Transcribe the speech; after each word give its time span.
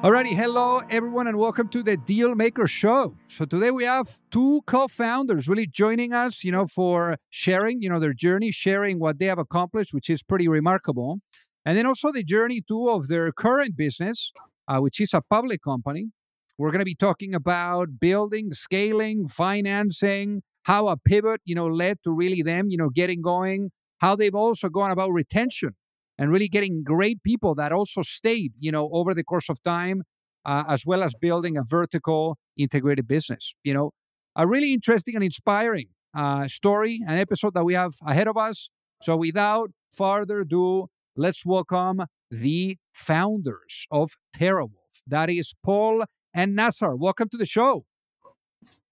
Alrighty, 0.00 0.32
hello 0.32 0.80
everyone, 0.90 1.26
and 1.26 1.36
welcome 1.36 1.66
to 1.70 1.82
the 1.82 1.96
Deal 1.96 2.36
Maker 2.36 2.68
Show. 2.68 3.16
So 3.26 3.44
today 3.44 3.72
we 3.72 3.82
have 3.82 4.20
two 4.30 4.62
co-founders 4.64 5.48
really 5.48 5.66
joining 5.66 6.12
us, 6.12 6.44
you 6.44 6.52
know, 6.52 6.68
for 6.68 7.16
sharing, 7.30 7.82
you 7.82 7.88
know, 7.88 7.98
their 7.98 8.14
journey, 8.14 8.52
sharing 8.52 9.00
what 9.00 9.18
they 9.18 9.26
have 9.26 9.40
accomplished, 9.40 9.92
which 9.92 10.08
is 10.08 10.22
pretty 10.22 10.46
remarkable, 10.46 11.18
and 11.64 11.76
then 11.76 11.84
also 11.84 12.12
the 12.12 12.22
journey 12.22 12.60
too 12.60 12.88
of 12.88 13.08
their 13.08 13.32
current 13.32 13.76
business, 13.76 14.30
uh, 14.68 14.78
which 14.78 15.00
is 15.00 15.12
a 15.12 15.20
public 15.28 15.64
company. 15.64 16.12
We're 16.58 16.70
going 16.70 16.78
to 16.78 16.84
be 16.84 16.94
talking 16.94 17.34
about 17.34 17.98
building, 17.98 18.52
scaling, 18.52 19.26
financing, 19.26 20.42
how 20.62 20.86
a 20.86 20.96
pivot, 20.96 21.40
you 21.44 21.56
know, 21.56 21.66
led 21.66 21.98
to 22.04 22.12
really 22.12 22.42
them, 22.42 22.66
you 22.68 22.78
know, 22.78 22.88
getting 22.88 23.20
going, 23.20 23.72
how 23.98 24.14
they've 24.14 24.32
also 24.32 24.68
gone 24.68 24.92
about 24.92 25.10
retention 25.10 25.74
and 26.18 26.30
really 26.32 26.48
getting 26.48 26.82
great 26.82 27.22
people 27.22 27.54
that 27.54 27.72
also 27.72 28.02
stayed, 28.02 28.52
you 28.58 28.72
know, 28.72 28.90
over 28.92 29.14
the 29.14 29.24
course 29.24 29.48
of 29.48 29.62
time, 29.62 30.02
uh, 30.44 30.64
as 30.68 30.84
well 30.84 31.02
as 31.02 31.14
building 31.20 31.56
a 31.56 31.62
vertical 31.62 32.36
integrated 32.56 33.06
business. 33.06 33.54
You 33.62 33.74
know, 33.74 33.90
a 34.36 34.46
really 34.46 34.74
interesting 34.74 35.14
and 35.14 35.24
inspiring 35.24 35.88
uh, 36.16 36.48
story, 36.48 37.00
an 37.06 37.16
episode 37.16 37.54
that 37.54 37.64
we 37.64 37.74
have 37.74 37.92
ahead 38.06 38.28
of 38.28 38.36
us. 38.36 38.68
So, 39.02 39.16
without 39.16 39.70
further 39.92 40.40
ado, 40.40 40.88
let's 41.16 41.46
welcome 41.46 42.02
the 42.30 42.76
founders 42.92 43.86
of 43.90 44.12
TeraWulf. 44.36 44.72
That 45.06 45.30
is 45.30 45.54
Paul 45.64 46.04
and 46.34 46.54
Nazar. 46.54 46.96
Welcome 46.96 47.28
to 47.30 47.36
the 47.36 47.46
show. 47.46 47.84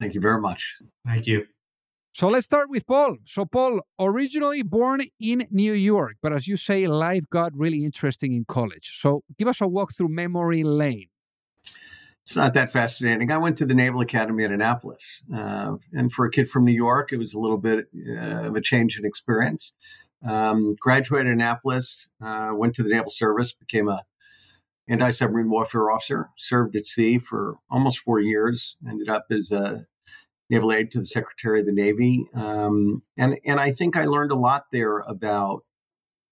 Thank 0.01 0.15
you 0.15 0.21
very 0.21 0.41
much. 0.41 0.77
Thank 1.05 1.27
you. 1.27 1.47
So 2.17 2.29
let's 2.29 2.47
start 2.47 2.71
with 2.71 2.87
Paul. 2.87 3.19
So, 3.27 3.45
Paul, 3.45 3.81
originally 4.01 4.63
born 4.63 5.03
in 5.21 5.47
New 5.51 5.75
York, 5.75 6.17
but 6.23 6.33
as 6.33 6.49
you 6.49 6.57
say, 6.57 6.87
life 6.87 7.25
got 7.29 7.55
really 7.55 7.85
interesting 7.85 8.33
in 8.33 8.47
college. 8.47 8.99
So, 9.03 9.23
give 9.39 9.49
us 9.49 9.61
a 9.61 9.69
walk 9.69 9.93
through 9.95 10.09
memory 10.09 10.65
lane. 10.65 11.09
It's 12.23 12.35
not 12.35 12.55
that 12.55 12.73
fascinating. 12.73 13.31
I 13.31 13.37
went 13.37 13.59
to 13.59 13.67
the 13.67 13.75
Naval 13.75 14.01
Academy 14.01 14.45
at 14.45 14.51
Annapolis. 14.51 15.23
Uh, 15.31 15.77
and 15.93 16.11
for 16.11 16.25
a 16.25 16.31
kid 16.31 16.49
from 16.49 16.65
New 16.65 16.73
York, 16.73 17.13
it 17.13 17.19
was 17.19 17.35
a 17.35 17.39
little 17.39 17.59
bit 17.59 17.89
uh, 18.09 18.49
of 18.49 18.57
a 18.57 18.63
change 18.63 18.99
in 18.99 19.05
experience. 19.05 19.75
Um, 20.27 20.75
graduated 20.81 21.31
Annapolis, 21.31 22.09
uh, 22.25 22.53
went 22.55 22.75
to 22.77 22.83
the 22.83 22.89
Naval 22.89 23.11
Service, 23.11 23.53
became 23.53 23.91
a 23.91 24.05
anti-submarine 24.89 25.51
warfare 25.51 25.91
officer, 25.91 26.31
served 26.39 26.77
at 26.77 26.87
sea 26.87 27.19
for 27.19 27.59
almost 27.71 27.99
four 27.99 28.21
years, 28.21 28.79
ended 28.89 29.11
up 29.11 29.27
as 29.31 29.53
a 29.53 29.87
naval 30.49 30.73
aide 30.73 30.91
to 30.93 30.99
the 30.99 31.07
Secretary 31.07 31.61
of 31.61 31.67
the 31.67 31.73
Navy, 31.73 32.29
um, 32.35 33.03
and 33.17 33.39
and 33.45 33.61
I 33.61 33.73
think 33.73 33.97
I 33.97 34.05
learned 34.05 34.31
a 34.31 34.37
lot 34.37 34.67
there 34.73 34.99
about 34.99 35.65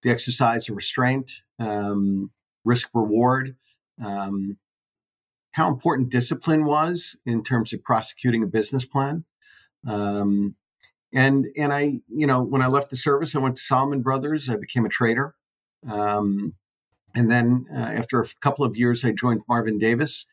the 0.03 0.11
exercise 0.11 0.69
of 0.69 0.75
restraint, 0.75 1.31
um, 1.59 2.31
risk 2.63 2.89
reward, 2.93 3.55
um, 4.03 4.57
how 5.51 5.67
important 5.69 6.09
discipline 6.09 6.65
was 6.65 7.15
in 7.25 7.43
terms 7.43 7.73
of 7.73 7.83
prosecuting 7.83 8.43
a 8.43 8.47
business 8.47 8.85
plan. 8.85 9.23
Um, 9.87 10.55
and 11.13 11.47
and 11.57 11.73
I, 11.73 12.01
you 12.09 12.27
know, 12.27 12.41
when 12.41 12.61
I 12.61 12.67
left 12.67 12.89
the 12.89 12.97
service, 12.97 13.35
I 13.35 13.39
went 13.39 13.55
to 13.55 13.61
Salomon 13.61 14.01
Brothers. 14.01 14.49
I 14.49 14.57
became 14.57 14.85
a 14.85 14.89
trader, 14.89 15.33
um, 15.89 16.55
and 17.15 17.31
then 17.31 17.65
uh, 17.73 17.79
after 17.79 18.19
a 18.19 18.25
couple 18.41 18.65
of 18.65 18.75
years, 18.75 19.05
I 19.05 19.11
joined 19.11 19.41
Marvin 19.47 19.77
Davis, 19.77 20.25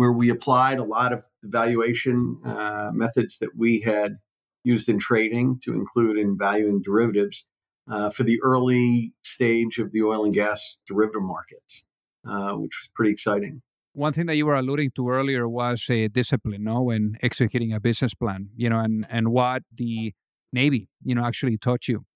where 0.00 0.12
we 0.12 0.30
applied 0.30 0.78
a 0.78 0.82
lot 0.82 1.12
of 1.12 1.26
valuation 1.42 2.38
uh, 2.46 2.90
methods 2.90 3.38
that 3.38 3.50
we 3.54 3.80
had 3.80 4.16
used 4.64 4.88
in 4.88 4.98
trading 4.98 5.60
to 5.62 5.74
include 5.74 6.16
in 6.16 6.38
valuing 6.38 6.80
derivatives 6.80 7.46
uh, 7.86 8.08
for 8.08 8.22
the 8.22 8.40
early 8.42 9.12
stage 9.22 9.76
of 9.76 9.92
the 9.92 10.02
oil 10.02 10.24
and 10.24 10.32
gas 10.32 10.78
derivative 10.88 11.20
markets, 11.20 11.84
uh, 12.26 12.52
which 12.52 12.72
was 12.80 12.88
pretty 12.94 13.10
exciting. 13.12 13.60
One 13.92 14.14
thing 14.14 14.24
that 14.24 14.36
you 14.36 14.46
were 14.46 14.54
alluding 14.54 14.92
to 14.92 15.10
earlier 15.10 15.46
was 15.46 15.84
a 15.90 16.08
discipline, 16.08 16.64
no, 16.64 16.80
when 16.80 17.18
executing 17.22 17.74
a 17.74 17.78
business 17.78 18.14
plan, 18.14 18.48
you 18.56 18.70
know, 18.70 18.78
and 18.78 19.06
and 19.10 19.28
what 19.28 19.64
the 19.76 20.14
Navy, 20.50 20.88
you 21.04 21.14
know, 21.14 21.26
actually 21.26 21.58
taught 21.58 21.88
you. 21.88 22.06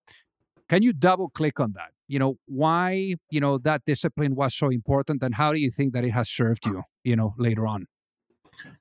Can 0.71 0.83
you 0.83 0.95
double 0.95 1.29
click 1.29 1.61
on 1.61 1.75
that? 1.75 1.91
You 2.09 2.19
know, 2.19 2.37
why, 2.47 3.15
you 3.31 3.41
know, 3.41 3.59
that 3.59 3.83
discipline 3.85 4.35
was 4.35 4.55
so 4.55 4.69
important 4.69 5.23
and 5.23 5.35
how 5.35 5.53
do 5.53 5.59
you 5.59 5.71
think 5.71 5.95
that 5.95 6.05
it 6.05 6.11
has 6.11 6.29
served 6.29 6.67
you, 6.67 6.83
you 7.03 7.17
know, 7.17 7.35
later 7.39 7.67
on? 7.67 7.87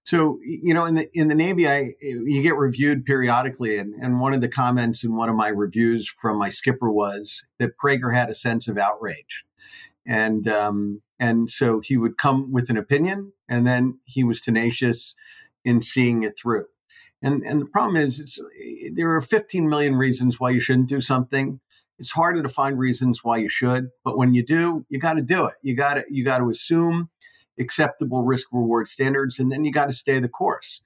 So, 0.04 0.40
you 0.44 0.74
know, 0.74 0.86
in 0.86 0.96
the 0.96 1.10
in 1.14 1.30
the 1.30 1.36
Navy, 1.36 1.68
I 1.68 1.94
you 2.02 2.42
get 2.42 2.56
reviewed 2.56 3.06
periodically, 3.06 3.78
and, 3.78 3.94
and 3.96 4.20
one 4.20 4.34
of 4.34 4.42
the 4.42 4.48
comments 4.48 5.04
in 5.04 5.16
one 5.16 5.30
of 5.30 5.36
my 5.36 5.48
reviews 5.48 6.08
from 6.08 6.38
my 6.38 6.50
skipper 6.50 6.92
was 6.92 7.44
that 7.60 7.78
Prager 7.84 8.14
had 8.14 8.30
a 8.30 8.36
sense 8.36 8.68
of 8.68 8.78
outrage, 8.78 9.46
and 10.06 10.48
um, 10.48 11.02
and 11.20 11.50
so 11.50 11.80
he 11.80 11.98
would 11.98 12.18
come 12.18 12.52
with 12.52 12.70
an 12.70 12.78
opinion, 12.78 13.34
and 13.48 13.66
then 13.66 14.00
he 14.06 14.24
was 14.24 14.42
tenacious 14.42 15.16
in 15.64 15.82
seeing 15.82 16.24
it 16.24 16.38
through. 16.38 16.66
And 17.22 17.42
and 17.44 17.62
the 17.62 17.66
problem 17.66 17.96
is, 17.96 18.42
there 18.94 19.14
are 19.16 19.22
15 19.22 19.70
million 19.70 19.96
reasons 19.96 20.40
why 20.40 20.50
you 20.50 20.60
shouldn't 20.60 20.90
do 20.90 21.00
something. 21.02 21.62
It's 22.04 22.12
harder 22.12 22.44
to 22.44 22.50
find 22.50 22.78
reasons 22.78 23.24
why 23.24 23.38
you 23.38 23.48
should, 23.48 23.92
but 24.04 24.18
when 24.18 24.34
you 24.34 24.46
do, 24.46 24.86
you 24.90 25.00
got 25.00 25.14
to 25.14 25.22
do 25.22 25.46
it. 25.46 25.54
You 25.62 25.74
got 25.74 25.94
to 25.94 26.04
you 26.10 26.26
got 26.26 26.40
to 26.40 26.50
assume 26.50 27.10
acceptable 27.58 28.24
risk 28.24 28.48
reward 28.52 28.90
standards, 28.90 29.40
and 29.40 29.50
then 29.50 29.64
you 29.64 29.72
got 29.72 29.86
to 29.86 29.94
stay 29.94 30.20
the 30.20 30.28
course. 30.28 30.82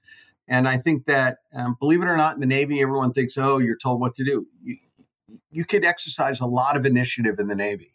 And 0.46 0.68
I 0.68 0.76
think 0.76 1.06
that, 1.06 1.38
um, 1.52 1.76
believe 1.80 2.02
it 2.02 2.06
or 2.06 2.16
not, 2.16 2.34
in 2.34 2.40
the 2.40 2.46
Navy, 2.46 2.80
everyone 2.80 3.12
thinks, 3.12 3.36
oh, 3.36 3.58
you're 3.58 3.76
told 3.76 4.00
what 4.00 4.14
to 4.14 4.24
do. 4.24 4.46
You, 4.62 4.76
you 5.50 5.64
could 5.64 5.84
exercise 5.84 6.38
a 6.38 6.46
lot 6.46 6.76
of 6.76 6.86
initiative 6.86 7.40
in 7.40 7.48
the 7.48 7.56
Navy. 7.56 7.90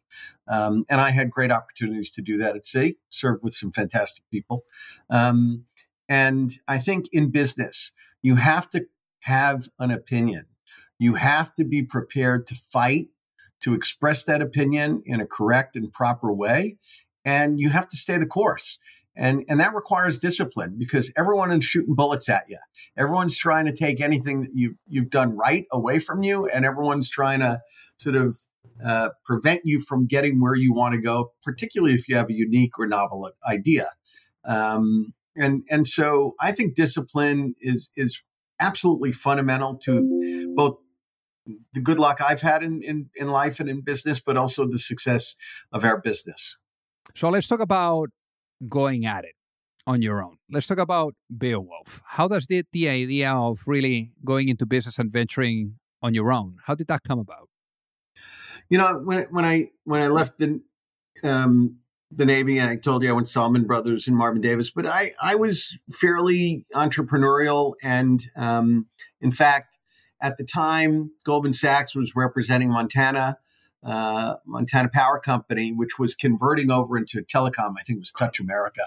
Um, 0.49 0.83
and 0.89 0.99
I 0.99 1.11
had 1.11 1.31
great 1.31 1.49
opportunities 1.49 2.11
to 2.11 2.21
do 2.21 2.37
that 2.39 2.57
at 2.57 2.67
sea, 2.67 2.97
served 3.07 3.41
with 3.41 3.53
some 3.53 3.71
fantastic 3.71 4.25
people. 4.29 4.65
Um, 5.09 5.63
and 6.09 6.59
I 6.67 6.77
think 6.77 7.05
in 7.13 7.31
business, 7.31 7.93
you 8.21 8.35
have 8.35 8.69
to 8.71 8.85
have 9.21 9.69
an 9.79 9.91
opinion. 9.91 10.47
You 10.99 11.15
have 11.15 11.55
to 11.55 11.63
be 11.63 11.83
prepared 11.83 12.47
to 12.47 12.55
fight, 12.55 13.07
to 13.63 13.73
express 13.73 14.23
that 14.25 14.41
opinion 14.41 15.01
in 15.05 15.19
a 15.19 15.25
correct 15.25 15.75
and 15.75 15.91
proper 15.91 16.31
way 16.31 16.77
and 17.25 17.59
you 17.59 17.69
have 17.69 17.87
to 17.89 17.97
stay 17.97 18.17
the 18.17 18.25
course. 18.25 18.79
And, 19.15 19.43
and 19.47 19.59
that 19.59 19.75
requires 19.75 20.17
discipline 20.17 20.75
because 20.77 21.11
everyone 21.15 21.51
is 21.51 21.63
shooting 21.63 21.93
bullets 21.93 22.29
at 22.29 22.45
you. 22.49 22.57
Everyone's 22.97 23.37
trying 23.37 23.65
to 23.65 23.73
take 23.73 24.01
anything 24.01 24.41
that 24.41 24.51
you, 24.55 24.75
you've 24.87 25.11
done 25.11 25.37
right 25.37 25.65
away 25.71 25.99
from 25.99 26.23
you, 26.23 26.47
and 26.47 26.65
everyone's 26.65 27.09
trying 27.09 27.41
to 27.41 27.61
sort 27.99 28.15
of 28.15 28.39
uh, 28.83 29.09
prevent 29.23 29.61
you 29.65 29.79
from 29.79 30.07
getting 30.07 30.41
where 30.41 30.55
you 30.55 30.73
want 30.73 30.95
to 30.95 31.01
go, 31.01 31.31
particularly 31.43 31.93
if 31.93 32.09
you 32.09 32.15
have 32.15 32.29
a 32.29 32.33
unique 32.33 32.79
or 32.79 32.87
novel 32.87 33.29
idea. 33.47 33.89
Um, 34.45 35.13
and 35.35 35.63
and 35.69 35.87
so 35.87 36.33
I 36.39 36.51
think 36.51 36.73
discipline 36.73 37.55
is 37.61 37.89
is 37.95 38.21
absolutely 38.59 39.11
fundamental 39.11 39.75
to 39.75 40.53
both 40.55 40.77
the 41.73 41.81
good 41.81 41.99
luck 41.99 42.21
I've 42.21 42.41
had 42.41 42.63
in, 42.63 42.81
in, 42.83 43.09
in 43.15 43.29
life 43.29 43.59
and 43.59 43.69
in 43.69 43.81
business, 43.81 44.19
but 44.19 44.37
also 44.37 44.67
the 44.67 44.79
success 44.79 45.35
of 45.71 45.83
our 45.83 45.99
business. 45.99 46.57
So 47.15 47.29
let's 47.29 47.47
talk 47.47 47.59
about 47.59 48.09
going 48.69 49.05
at 49.05 49.25
it 49.25 49.35
on 49.85 50.01
your 50.01 50.23
own. 50.23 50.37
Let's 50.49 50.67
talk 50.67 50.77
about 50.77 51.15
Beowulf. 51.37 52.01
How 52.05 52.27
does 52.27 52.47
the, 52.47 52.63
the 52.71 52.87
idea 52.87 53.31
of 53.31 53.59
really 53.67 54.11
going 54.23 54.47
into 54.47 54.65
business 54.65 54.97
and 54.99 55.11
venturing 55.11 55.75
on 56.03 56.13
your 56.13 56.31
own, 56.31 56.57
how 56.65 56.75
did 56.75 56.87
that 56.87 57.01
come 57.03 57.17
about? 57.17 57.49
You 58.69 58.77
know, 58.77 59.01
when 59.03 59.23
when 59.31 59.45
I 59.45 59.69
when 59.85 60.01
I 60.01 60.07
left 60.07 60.37
the 60.37 60.61
um, 61.23 61.77
the 62.11 62.25
Navy, 62.25 62.61
I 62.61 62.75
told 62.75 63.03
you 63.03 63.09
I 63.09 63.13
went 63.13 63.27
to 63.27 63.33
Salomon 63.33 63.65
Brothers 63.65 64.07
and 64.07 64.15
Marvin 64.15 64.41
Davis, 64.41 64.69
but 64.69 64.85
I 64.85 65.13
I 65.21 65.35
was 65.35 65.77
fairly 65.91 66.65
entrepreneurial, 66.75 67.73
and 67.81 68.23
um, 68.35 68.87
in 69.21 69.31
fact, 69.31 69.79
at 70.23 70.37
the 70.37 70.45
time, 70.45 71.11
Goldman 71.23 71.53
Sachs 71.53 71.93
was 71.93 72.15
representing 72.15 72.71
Montana 72.71 73.37
uh, 73.85 74.35
Montana 74.45 74.87
Power 74.87 75.19
Company, 75.19 75.73
which 75.73 75.99
was 75.99 76.15
converting 76.15 76.71
over 76.71 76.97
into 76.97 77.21
telecom. 77.21 77.73
I 77.77 77.83
think 77.83 77.97
it 77.97 77.99
was 77.99 78.13
Touch 78.13 78.39
America, 78.39 78.83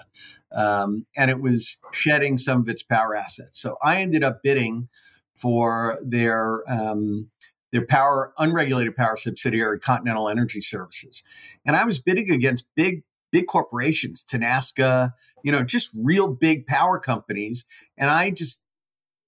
um, 0.51 1.05
and 1.15 1.29
it 1.29 1.39
was 1.39 1.77
shedding 1.91 2.39
some 2.39 2.61
of 2.61 2.67
its 2.67 2.81
power 2.81 3.15
assets. 3.15 3.61
So 3.61 3.77
I 3.83 4.01
ended 4.01 4.23
up 4.23 4.41
bidding 4.41 4.89
for 5.35 5.99
their 6.03 6.63
um, 6.67 7.29
their 7.71 7.85
power 7.85 8.33
unregulated 8.39 8.95
power 8.95 9.17
subsidiary, 9.17 9.79
Continental 9.79 10.29
Energy 10.29 10.61
Services, 10.61 11.23
and 11.63 11.75
I 11.75 11.85
was 11.85 11.99
bidding 11.99 12.31
against 12.31 12.65
big 12.75 13.03
big 13.31 13.45
corporations, 13.45 14.25
Tenaska, 14.25 15.11
you 15.43 15.51
know, 15.51 15.61
just 15.61 15.91
real 15.93 16.27
big 16.27 16.65
power 16.65 16.97
companies, 16.97 17.67
and 17.97 18.09
I 18.09 18.31
just 18.31 18.61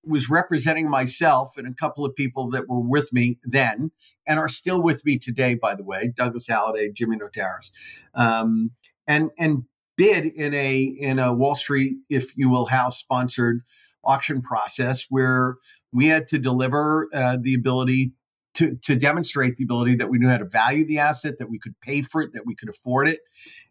was 0.05 0.29
representing 0.29 0.89
myself 0.89 1.57
and 1.57 1.67
a 1.67 1.73
couple 1.73 2.05
of 2.05 2.15
people 2.15 2.49
that 2.49 2.67
were 2.67 2.79
with 2.79 3.11
me 3.11 3.37
then 3.43 3.91
and 4.25 4.39
are 4.39 4.49
still 4.49 4.81
with 4.81 5.05
me 5.05 5.17
today, 5.17 5.55
by 5.55 5.75
the 5.75 5.83
way, 5.83 6.11
Douglas 6.15 6.47
Halliday, 6.47 6.91
Jimmy 6.91 7.17
Notaris, 7.17 7.71
um, 8.13 8.71
and 9.07 9.29
and 9.37 9.63
bid 9.97 10.25
in 10.25 10.53
a 10.53 10.81
in 10.81 11.19
a 11.19 11.33
Wall 11.33 11.55
Street, 11.55 11.97
if 12.09 12.35
you 12.37 12.49
will, 12.49 12.65
house 12.65 12.97
sponsored 12.97 13.61
auction 14.03 14.41
process 14.41 15.05
where 15.09 15.57
we 15.91 16.07
had 16.07 16.27
to 16.27 16.37
deliver 16.37 17.09
uh, 17.13 17.37
the 17.41 17.53
ability 17.53 18.13
to, 18.55 18.75
to 18.75 18.95
demonstrate 18.95 19.55
the 19.55 19.63
ability 19.63 19.95
that 19.95 20.09
we 20.09 20.17
knew 20.17 20.27
how 20.27 20.37
to 20.37 20.45
value 20.45 20.85
the 20.85 20.97
asset, 20.97 21.37
that 21.37 21.49
we 21.49 21.59
could 21.59 21.79
pay 21.81 22.01
for 22.01 22.21
it, 22.21 22.33
that 22.33 22.45
we 22.45 22.55
could 22.55 22.69
afford 22.69 23.07
it. 23.07 23.19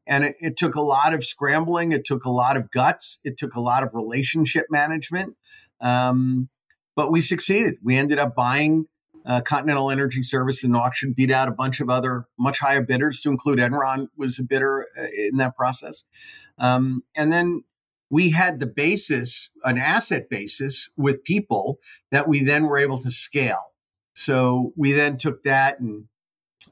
And 0.06 0.24
it, 0.24 0.36
it 0.40 0.56
took 0.56 0.74
a 0.74 0.80
lot 0.80 1.12
of 1.12 1.24
scrambling. 1.24 1.92
It 1.92 2.04
took 2.04 2.24
a 2.24 2.30
lot 2.30 2.56
of 2.56 2.70
guts. 2.70 3.18
It 3.24 3.36
took 3.36 3.54
a 3.54 3.60
lot 3.60 3.82
of 3.82 3.94
relationship 3.94 4.66
management. 4.70 5.34
Um, 5.80 6.48
but 6.96 7.12
we 7.12 7.20
succeeded. 7.20 7.76
We 7.82 7.96
ended 7.96 8.18
up 8.18 8.34
buying 8.34 8.86
uh, 9.24 9.40
Continental 9.42 9.90
Energy 9.90 10.22
Service 10.22 10.64
in 10.64 10.74
auction, 10.74 11.12
beat 11.12 11.30
out 11.30 11.48
a 11.48 11.52
bunch 11.52 11.80
of 11.80 11.90
other 11.90 12.26
much 12.38 12.58
higher 12.58 12.80
bidders, 12.80 13.20
to 13.20 13.28
include 13.28 13.58
Enron 13.58 14.08
was 14.16 14.38
a 14.38 14.42
bidder 14.42 14.86
uh, 14.98 15.06
in 15.14 15.36
that 15.36 15.54
process. 15.54 16.04
Um, 16.58 17.04
and 17.14 17.32
then 17.32 17.64
we 18.10 18.30
had 18.30 18.58
the 18.58 18.66
basis, 18.66 19.50
an 19.64 19.78
asset 19.78 20.30
basis 20.30 20.88
with 20.96 21.22
people 21.24 21.78
that 22.10 22.26
we 22.26 22.42
then 22.42 22.64
were 22.64 22.78
able 22.78 22.98
to 23.02 23.10
scale. 23.10 23.74
So 24.14 24.72
we 24.76 24.92
then 24.92 25.18
took 25.18 25.42
that 25.42 25.78
and 25.78 26.06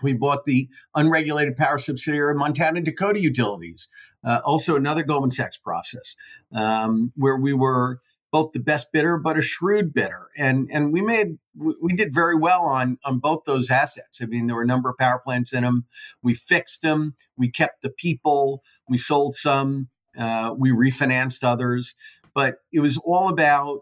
we 0.03 0.15
bought 0.15 0.47
the 0.47 0.69
unregulated 0.95 1.57
power 1.57 1.79
subsidiary 1.79 2.33
of 2.33 2.39
Montana 2.39 2.81
Dakota 2.81 3.21
Utilities, 3.21 3.89
uh, 4.25 4.41
also 4.45 4.77
another 4.77 5.03
Goldman 5.03 5.31
Sachs 5.31 5.57
process, 5.57 6.17
um, 6.53 7.13
where 7.17 7.37
we 7.37 7.53
were 7.53 8.01
both 8.33 8.53
the 8.53 8.61
best 8.61 8.93
bidder 8.93 9.17
but 9.17 9.39
a 9.39 9.43
shrewd 9.43 9.93
bidder, 9.93 10.29
and 10.37 10.69
and 10.73 10.93
we 10.93 11.01
made 11.01 11.39
we 11.57 11.95
did 11.95 12.13
very 12.13 12.37
well 12.37 12.63
on 12.63 12.99
on 13.05 13.19
both 13.19 13.45
those 13.45 13.71
assets. 13.71 14.21
I 14.21 14.27
mean, 14.27 14.47
there 14.47 14.57
were 14.57 14.63
a 14.63 14.67
number 14.67 14.91
of 14.91 14.99
power 14.99 15.19
plants 15.19 15.53
in 15.53 15.63
them. 15.63 15.87
We 16.23 16.35
fixed 16.35 16.83
them. 16.83 17.15
We 17.37 17.51
kept 17.51 17.83
the 17.83 17.91
people. 17.91 18.63
We 18.89 18.99
sold 18.99 19.35
some. 19.35 19.89
Uh, 20.17 20.55
we 20.57 20.71
refinanced 20.71 21.45
others, 21.45 21.95
but 22.35 22.61
it 22.73 22.81
was 22.81 22.97
all 22.99 23.29
about 23.29 23.81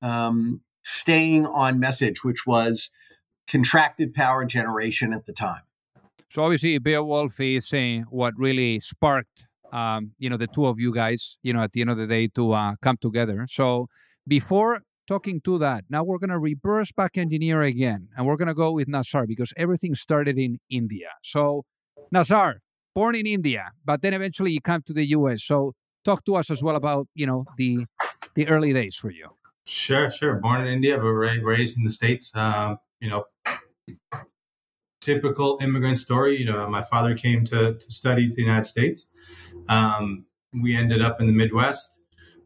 um, 0.00 0.60
staying 0.82 1.46
on 1.46 1.80
message, 1.80 2.22
which 2.22 2.46
was 2.46 2.90
contracted 3.48 4.14
power 4.14 4.44
generation 4.44 5.12
at 5.12 5.26
the 5.26 5.32
time. 5.32 5.62
So 6.30 6.42
obviously, 6.42 6.78
Beowulf 6.78 7.38
is 7.40 7.68
saying 7.68 8.06
what 8.08 8.32
really 8.38 8.80
sparked, 8.80 9.46
um, 9.72 10.12
you 10.18 10.28
know, 10.30 10.36
the 10.36 10.46
two 10.46 10.66
of 10.66 10.78
you 10.78 10.92
guys, 10.94 11.38
you 11.42 11.52
know, 11.52 11.62
at 11.62 11.72
the 11.72 11.80
end 11.80 11.90
of 11.90 11.96
the 11.96 12.06
day 12.06 12.28
to 12.28 12.52
uh, 12.52 12.74
come 12.82 12.96
together. 13.00 13.46
So 13.50 13.88
before 14.28 14.82
talking 15.08 15.40
to 15.42 15.58
that, 15.58 15.84
now 15.88 16.04
we're 16.04 16.18
going 16.18 16.30
to 16.30 16.38
reverse 16.38 16.92
back 16.92 17.16
engineer 17.16 17.62
again, 17.62 18.08
and 18.16 18.26
we're 18.26 18.36
going 18.36 18.48
to 18.48 18.54
go 18.54 18.72
with 18.72 18.88
Nazar 18.88 19.26
because 19.26 19.52
everything 19.56 19.94
started 19.94 20.38
in 20.38 20.58
India. 20.70 21.08
So 21.22 21.64
Nazar, 22.10 22.58
born 22.94 23.14
in 23.14 23.26
India, 23.26 23.70
but 23.84 24.02
then 24.02 24.14
eventually 24.14 24.52
you 24.52 24.60
come 24.60 24.82
to 24.82 24.92
the 24.92 25.06
U.S. 25.06 25.44
So 25.44 25.72
talk 26.04 26.24
to 26.26 26.36
us 26.36 26.50
as 26.50 26.62
well 26.62 26.76
about, 26.76 27.08
you 27.14 27.26
know, 27.26 27.44
the 27.56 27.86
the 28.34 28.48
early 28.48 28.72
days 28.72 28.96
for 28.96 29.10
you. 29.10 29.28
Sure, 29.66 30.10
sure. 30.10 30.34
Born 30.36 30.62
in 30.62 30.72
India, 30.72 30.96
but 30.98 31.08
raised 31.08 31.78
in 31.78 31.84
the 31.84 31.90
states. 31.90 32.34
Um, 32.34 32.78
you 33.00 33.10
know, 33.10 33.24
typical 35.00 35.58
immigrant 35.60 35.98
story. 35.98 36.38
You 36.38 36.46
know, 36.46 36.68
my 36.68 36.82
father 36.82 37.14
came 37.14 37.44
to, 37.44 37.74
to 37.74 37.92
study 37.92 38.28
the 38.28 38.42
United 38.42 38.66
States. 38.66 39.08
Um, 39.68 40.26
we 40.52 40.76
ended 40.76 41.02
up 41.02 41.20
in 41.20 41.26
the 41.26 41.32
Midwest, 41.32 41.92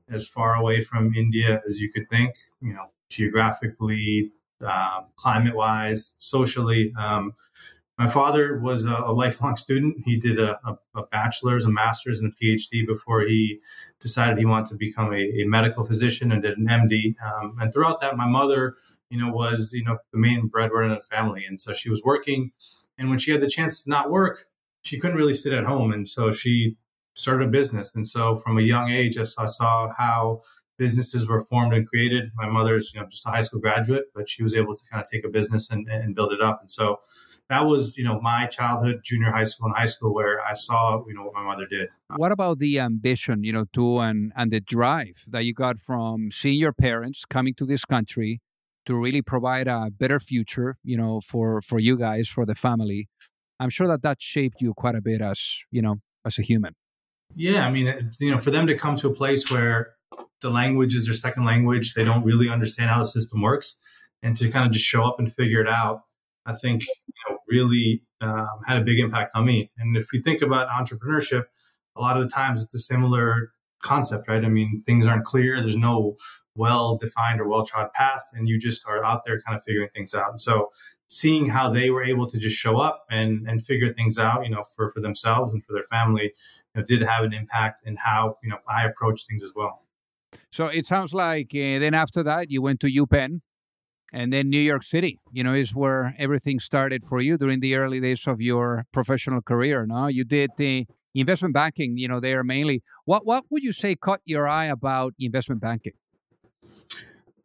as 0.08 0.26
far 0.26 0.54
away 0.54 0.82
from 0.82 1.14
India 1.14 1.60
as 1.66 1.80
you 1.80 1.90
could 1.90 2.08
think. 2.08 2.34
You 2.60 2.74
know, 2.74 2.86
geographically, 3.10 4.32
uh, 4.64 5.02
climate-wise, 5.16 6.14
socially. 6.18 6.92
Um, 6.98 7.34
my 7.98 8.08
father 8.08 8.58
was 8.58 8.84
a, 8.84 8.94
a, 8.94 9.12
lifelong 9.12 9.56
student. 9.56 9.96
He 10.04 10.18
did 10.18 10.38
a, 10.38 10.58
a, 10.66 10.76
a, 10.94 11.06
bachelor's, 11.06 11.64
a 11.64 11.70
master's, 11.70 12.20
and 12.20 12.30
a 12.30 12.44
PhD 12.44 12.86
before 12.86 13.22
he 13.22 13.60
decided 14.00 14.36
he 14.36 14.44
wanted 14.44 14.66
to 14.72 14.76
become 14.76 15.14
a, 15.14 15.44
medical 15.44 15.82
physician 15.82 16.30
and 16.30 16.42
did 16.42 16.58
an 16.58 16.66
MD. 16.66 17.14
Um, 17.24 17.56
and 17.58 17.72
throughout 17.72 18.00
that, 18.02 18.16
my 18.16 18.26
mother 18.26 18.76
you 19.10 19.18
know, 19.18 19.32
was, 19.32 19.72
you 19.72 19.84
know, 19.84 19.98
the 20.12 20.18
main 20.18 20.48
breadwinner 20.48 20.84
in 20.84 20.94
the 20.94 21.00
family. 21.00 21.44
And 21.44 21.60
so 21.60 21.72
she 21.72 21.88
was 21.88 22.02
working. 22.02 22.52
And 22.98 23.08
when 23.08 23.18
she 23.18 23.30
had 23.30 23.40
the 23.40 23.48
chance 23.48 23.82
to 23.84 23.90
not 23.90 24.10
work, 24.10 24.46
she 24.82 24.98
couldn't 24.98 25.16
really 25.16 25.34
sit 25.34 25.52
at 25.52 25.64
home. 25.64 25.92
And 25.92 26.08
so 26.08 26.32
she 26.32 26.76
started 27.16 27.48
a 27.48 27.50
business. 27.50 27.94
And 27.94 28.06
so 28.06 28.36
from 28.36 28.58
a 28.58 28.62
young 28.62 28.90
age, 28.90 29.18
I 29.18 29.24
saw, 29.24 29.92
how 29.96 30.42
businesses 30.78 31.26
were 31.26 31.42
formed 31.42 31.72
and 31.72 31.88
created. 31.88 32.30
My 32.36 32.48
mother's, 32.48 32.92
you 32.94 33.00
know, 33.00 33.06
just 33.06 33.26
a 33.26 33.30
high 33.30 33.40
school 33.40 33.60
graduate, 33.60 34.04
but 34.14 34.28
she 34.28 34.42
was 34.42 34.54
able 34.54 34.74
to 34.74 34.82
kind 34.90 35.02
of 35.02 35.10
take 35.10 35.24
a 35.24 35.28
business 35.28 35.70
and, 35.70 35.88
and 35.88 36.14
build 36.14 36.32
it 36.32 36.42
up. 36.42 36.58
And 36.60 36.70
so 36.70 37.00
that 37.48 37.64
was, 37.64 37.96
you 37.96 38.04
know, 38.04 38.20
my 38.20 38.46
childhood, 38.46 39.00
junior 39.04 39.30
high 39.30 39.44
school 39.44 39.66
and 39.68 39.76
high 39.76 39.86
school 39.86 40.12
where 40.12 40.44
I 40.44 40.52
saw, 40.52 41.02
you 41.06 41.14
know, 41.14 41.22
what 41.22 41.34
my 41.34 41.44
mother 41.44 41.66
did. 41.66 41.88
What 42.16 42.32
about 42.32 42.58
the 42.58 42.80
ambition, 42.80 43.44
you 43.44 43.52
know, 43.52 43.64
to 43.72 44.00
and 44.00 44.32
and 44.36 44.50
the 44.50 44.60
drive 44.60 45.24
that 45.28 45.44
you 45.44 45.54
got 45.54 45.78
from 45.78 46.30
seeing 46.30 46.58
your 46.58 46.72
parents 46.72 47.24
coming 47.24 47.54
to 47.54 47.64
this 47.64 47.84
country, 47.84 48.40
to 48.86 48.96
really 48.96 49.22
provide 49.22 49.68
a 49.68 49.90
better 49.90 50.18
future, 50.18 50.76
you 50.82 50.96
know, 50.96 51.20
for 51.20 51.60
for 51.62 51.78
you 51.78 51.96
guys, 51.96 52.28
for 52.28 52.44
the 52.44 52.54
family. 52.54 53.08
I'm 53.60 53.70
sure 53.70 53.88
that 53.88 54.02
that 54.02 54.20
shaped 54.20 54.60
you 54.60 54.74
quite 54.74 54.94
a 54.94 55.00
bit 55.00 55.20
as 55.20 55.58
you 55.70 55.82
know 55.82 55.96
as 56.24 56.38
a 56.38 56.42
human. 56.42 56.74
Yeah, 57.34 57.66
I 57.66 57.70
mean, 57.70 58.12
you 58.20 58.30
know, 58.30 58.38
for 58.38 58.50
them 58.50 58.66
to 58.66 58.76
come 58.76 58.96
to 58.96 59.08
a 59.08 59.14
place 59.14 59.50
where 59.50 59.94
the 60.40 60.50
language 60.50 60.94
is 60.94 61.06
their 61.06 61.14
second 61.14 61.44
language, 61.44 61.94
they 61.94 62.04
don't 62.04 62.24
really 62.24 62.48
understand 62.48 62.90
how 62.90 62.98
the 63.00 63.06
system 63.06 63.42
works, 63.42 63.76
and 64.22 64.36
to 64.36 64.50
kind 64.50 64.66
of 64.66 64.72
just 64.72 64.84
show 64.84 65.04
up 65.04 65.18
and 65.18 65.32
figure 65.32 65.60
it 65.60 65.68
out, 65.68 66.02
I 66.46 66.54
think 66.54 66.82
you 66.84 67.14
know, 67.28 67.38
really 67.48 68.02
um, 68.20 68.48
had 68.66 68.78
a 68.78 68.84
big 68.84 68.98
impact 68.98 69.32
on 69.34 69.44
me. 69.44 69.70
And 69.78 69.96
if 69.96 70.12
you 70.12 70.20
think 70.22 70.40
about 70.42 70.68
entrepreneurship, 70.68 71.44
a 71.96 72.00
lot 72.00 72.16
of 72.16 72.22
the 72.22 72.28
times 72.30 72.62
it's 72.62 72.74
a 72.74 72.78
similar 72.78 73.52
concept, 73.82 74.28
right? 74.28 74.44
I 74.44 74.48
mean, 74.48 74.82
things 74.86 75.06
aren't 75.06 75.24
clear. 75.24 75.60
There's 75.60 75.76
no 75.76 76.16
well 76.54 76.96
defined 76.96 77.40
or 77.40 77.48
well 77.48 77.66
trod 77.66 77.92
path, 77.94 78.22
and 78.32 78.48
you 78.48 78.58
just 78.58 78.86
are 78.86 79.04
out 79.04 79.22
there 79.26 79.40
kind 79.40 79.56
of 79.58 79.64
figuring 79.64 79.88
things 79.94 80.14
out. 80.14 80.30
And 80.30 80.40
so 80.40 80.70
seeing 81.08 81.48
how 81.48 81.70
they 81.70 81.90
were 81.90 82.02
able 82.02 82.28
to 82.28 82.38
just 82.38 82.56
show 82.56 82.78
up 82.78 83.04
and 83.10 83.46
and 83.48 83.64
figure 83.64 83.92
things 83.92 84.18
out, 84.18 84.44
you 84.44 84.50
know, 84.50 84.64
for 84.74 84.90
for 84.92 85.00
themselves 85.00 85.52
and 85.52 85.64
for 85.64 85.72
their 85.72 85.84
family, 85.90 86.32
know, 86.76 86.86
did 86.86 87.02
have 87.02 87.24
an 87.24 87.32
impact 87.32 87.82
in 87.86 87.96
how 87.96 88.38
you 88.42 88.50
know 88.50 88.58
I 88.68 88.84
approach 88.84 89.26
things 89.26 89.42
as 89.42 89.52
well. 89.54 89.82
So 90.50 90.66
it 90.66 90.86
sounds 90.86 91.14
like 91.14 91.50
uh, 91.54 91.78
then 91.78 91.94
after 91.94 92.22
that 92.22 92.50
you 92.50 92.62
went 92.62 92.80
to 92.80 92.88
UPenn, 92.88 93.40
and 94.12 94.32
then 94.32 94.50
New 94.50 94.60
York 94.60 94.82
City. 94.82 95.18
You 95.32 95.44
know, 95.44 95.54
is 95.54 95.74
where 95.74 96.14
everything 96.18 96.60
started 96.60 97.04
for 97.04 97.20
you 97.20 97.36
during 97.36 97.60
the 97.60 97.76
early 97.76 98.00
days 98.00 98.26
of 98.26 98.40
your 98.40 98.86
professional 98.92 99.42
career. 99.42 99.86
Now 99.86 100.08
you 100.08 100.24
did 100.24 100.50
the 100.56 100.86
investment 101.14 101.54
banking. 101.54 101.96
You 101.98 102.08
know, 102.08 102.20
there 102.20 102.44
mainly. 102.44 102.82
What 103.04 103.26
what 103.26 103.44
would 103.50 103.62
you 103.62 103.72
say 103.72 103.94
caught 103.96 104.20
your 104.24 104.48
eye 104.48 104.66
about 104.66 105.14
investment 105.18 105.60
banking? 105.60 105.94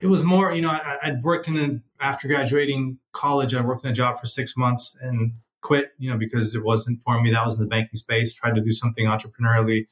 it 0.01 0.07
was 0.07 0.23
more, 0.23 0.53
you 0.53 0.61
know, 0.61 0.71
I, 0.71 1.11
would 1.11 1.23
worked 1.23 1.47
in 1.47 1.57
an, 1.57 1.83
after 1.99 2.27
graduating 2.27 2.97
college, 3.13 3.53
I 3.53 3.61
worked 3.61 3.85
in 3.85 3.91
a 3.91 3.93
job 3.93 4.19
for 4.19 4.25
six 4.25 4.57
months 4.57 4.97
and 4.99 5.33
quit, 5.61 5.91
you 5.97 6.09
know, 6.09 6.17
because 6.17 6.55
it 6.55 6.63
wasn't 6.63 7.01
for 7.01 7.21
me. 7.21 7.31
That 7.31 7.45
was 7.45 7.55
in 7.55 7.63
the 7.63 7.69
banking 7.69 7.97
space. 7.97 8.33
Tried 8.33 8.55
to 8.55 8.61
do 8.61 8.71
something 8.71 9.05
entrepreneurially. 9.05 9.87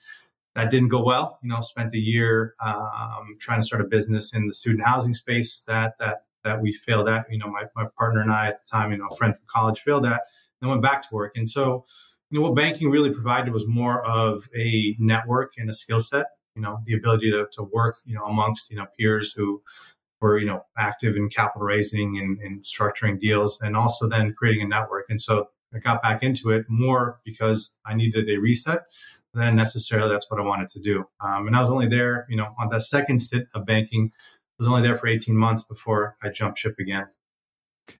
That 0.56 0.72
didn't 0.72 0.90
go 0.90 1.04
well. 1.04 1.40
You 1.44 1.50
know, 1.50 1.62
spent 1.62 1.94
a 1.94 2.00
year 2.00 2.56
um, 2.64 3.38
trying 3.40 3.62
to 3.62 3.66
start 3.66 3.82
a 3.82 3.88
business 3.88 4.34
in 4.34 4.48
the 4.48 4.54
student 4.54 4.86
housing 4.86 5.14
space. 5.14 5.64
That 5.68 5.94
that 6.00 6.24
that 6.44 6.62
we 6.62 6.74
failed 6.74 7.08
at. 7.08 7.26
You 7.30 7.38
know, 7.38 7.48
my, 7.48 7.64
my 7.76 7.86
partner 7.98 8.22
and 8.22 8.32
I 8.32 8.48
at 8.48 8.62
the 8.62 8.70
time, 8.70 8.92
you 8.92 8.98
know, 8.98 9.08
a 9.12 9.16
friend 9.16 9.34
from 9.36 9.46
college 9.48 9.80
failed 9.82 10.06
at. 10.06 10.22
Then 10.62 10.70
went 10.70 10.82
back 10.82 11.02
to 11.04 11.10
work. 11.12 11.34
And 11.36 11.50
so, 11.50 11.86
you 12.30 12.40
know, 12.40 12.48
what 12.48 12.56
banking 12.56 12.90
really 12.90 13.14
provided 13.14 13.54
was 13.54 13.68
more 13.68 14.06
of 14.06 14.50
a 14.56 14.96
network 15.00 15.54
and 15.58 15.70
a 15.70 15.74
skill 15.74 16.00
set. 16.00 16.26
You 16.56 16.62
know, 16.62 16.80
the 16.86 16.96
ability 16.96 17.32
to 17.32 17.48
to 17.54 17.64
work, 17.64 17.98
you 18.06 18.16
know, 18.16 18.26
amongst 18.26 18.72
you 18.72 18.78
know 18.78 18.86
peers 18.98 19.34
who 19.34 19.62
were 20.20 20.38
you 20.38 20.46
know 20.46 20.66
active 20.78 21.16
in 21.16 21.30
capital 21.30 21.66
raising 21.66 22.18
and, 22.18 22.40
and, 22.40 22.64
structuring 22.64 23.20
deals 23.20 23.62
and 23.62 23.76
also 23.76 24.08
then 24.08 24.34
creating 24.34 24.66
a 24.66 24.68
network 24.68 25.06
and 25.10 25.22
so 25.22 25.48
i 25.74 25.80
got 25.80 26.02
back 26.02 26.24
into 26.24 26.50
it 26.52 26.66
more 26.70 27.20
because 27.26 27.72
i 27.86 27.94
needed 27.94 28.30
a 28.30 28.38
reset 28.38 28.82
than 29.34 29.56
necessarily 29.56 30.12
that's 30.12 30.30
what 30.30 30.40
i 30.40 30.44
wanted 30.44 30.70
to 30.70 30.80
do. 30.80 31.06
Um, 31.24 31.48
and 31.48 31.56
i 31.56 31.60
was 31.60 31.70
only 31.70 31.88
there 31.88 32.26
you 32.30 32.38
know 32.38 32.54
on 32.60 32.70
the 32.70 32.80
second 32.80 33.20
stint 33.20 33.48
of 33.54 33.66
banking 33.66 34.12
I 34.14 34.64
was 34.64 34.68
only 34.68 34.82
there 34.82 34.96
for 34.96 35.08
18 35.08 35.36
months 35.36 35.64
before 35.64 36.18
i 36.24 36.30
jumped 36.30 36.60
ship 36.60 36.76
again. 36.80 37.08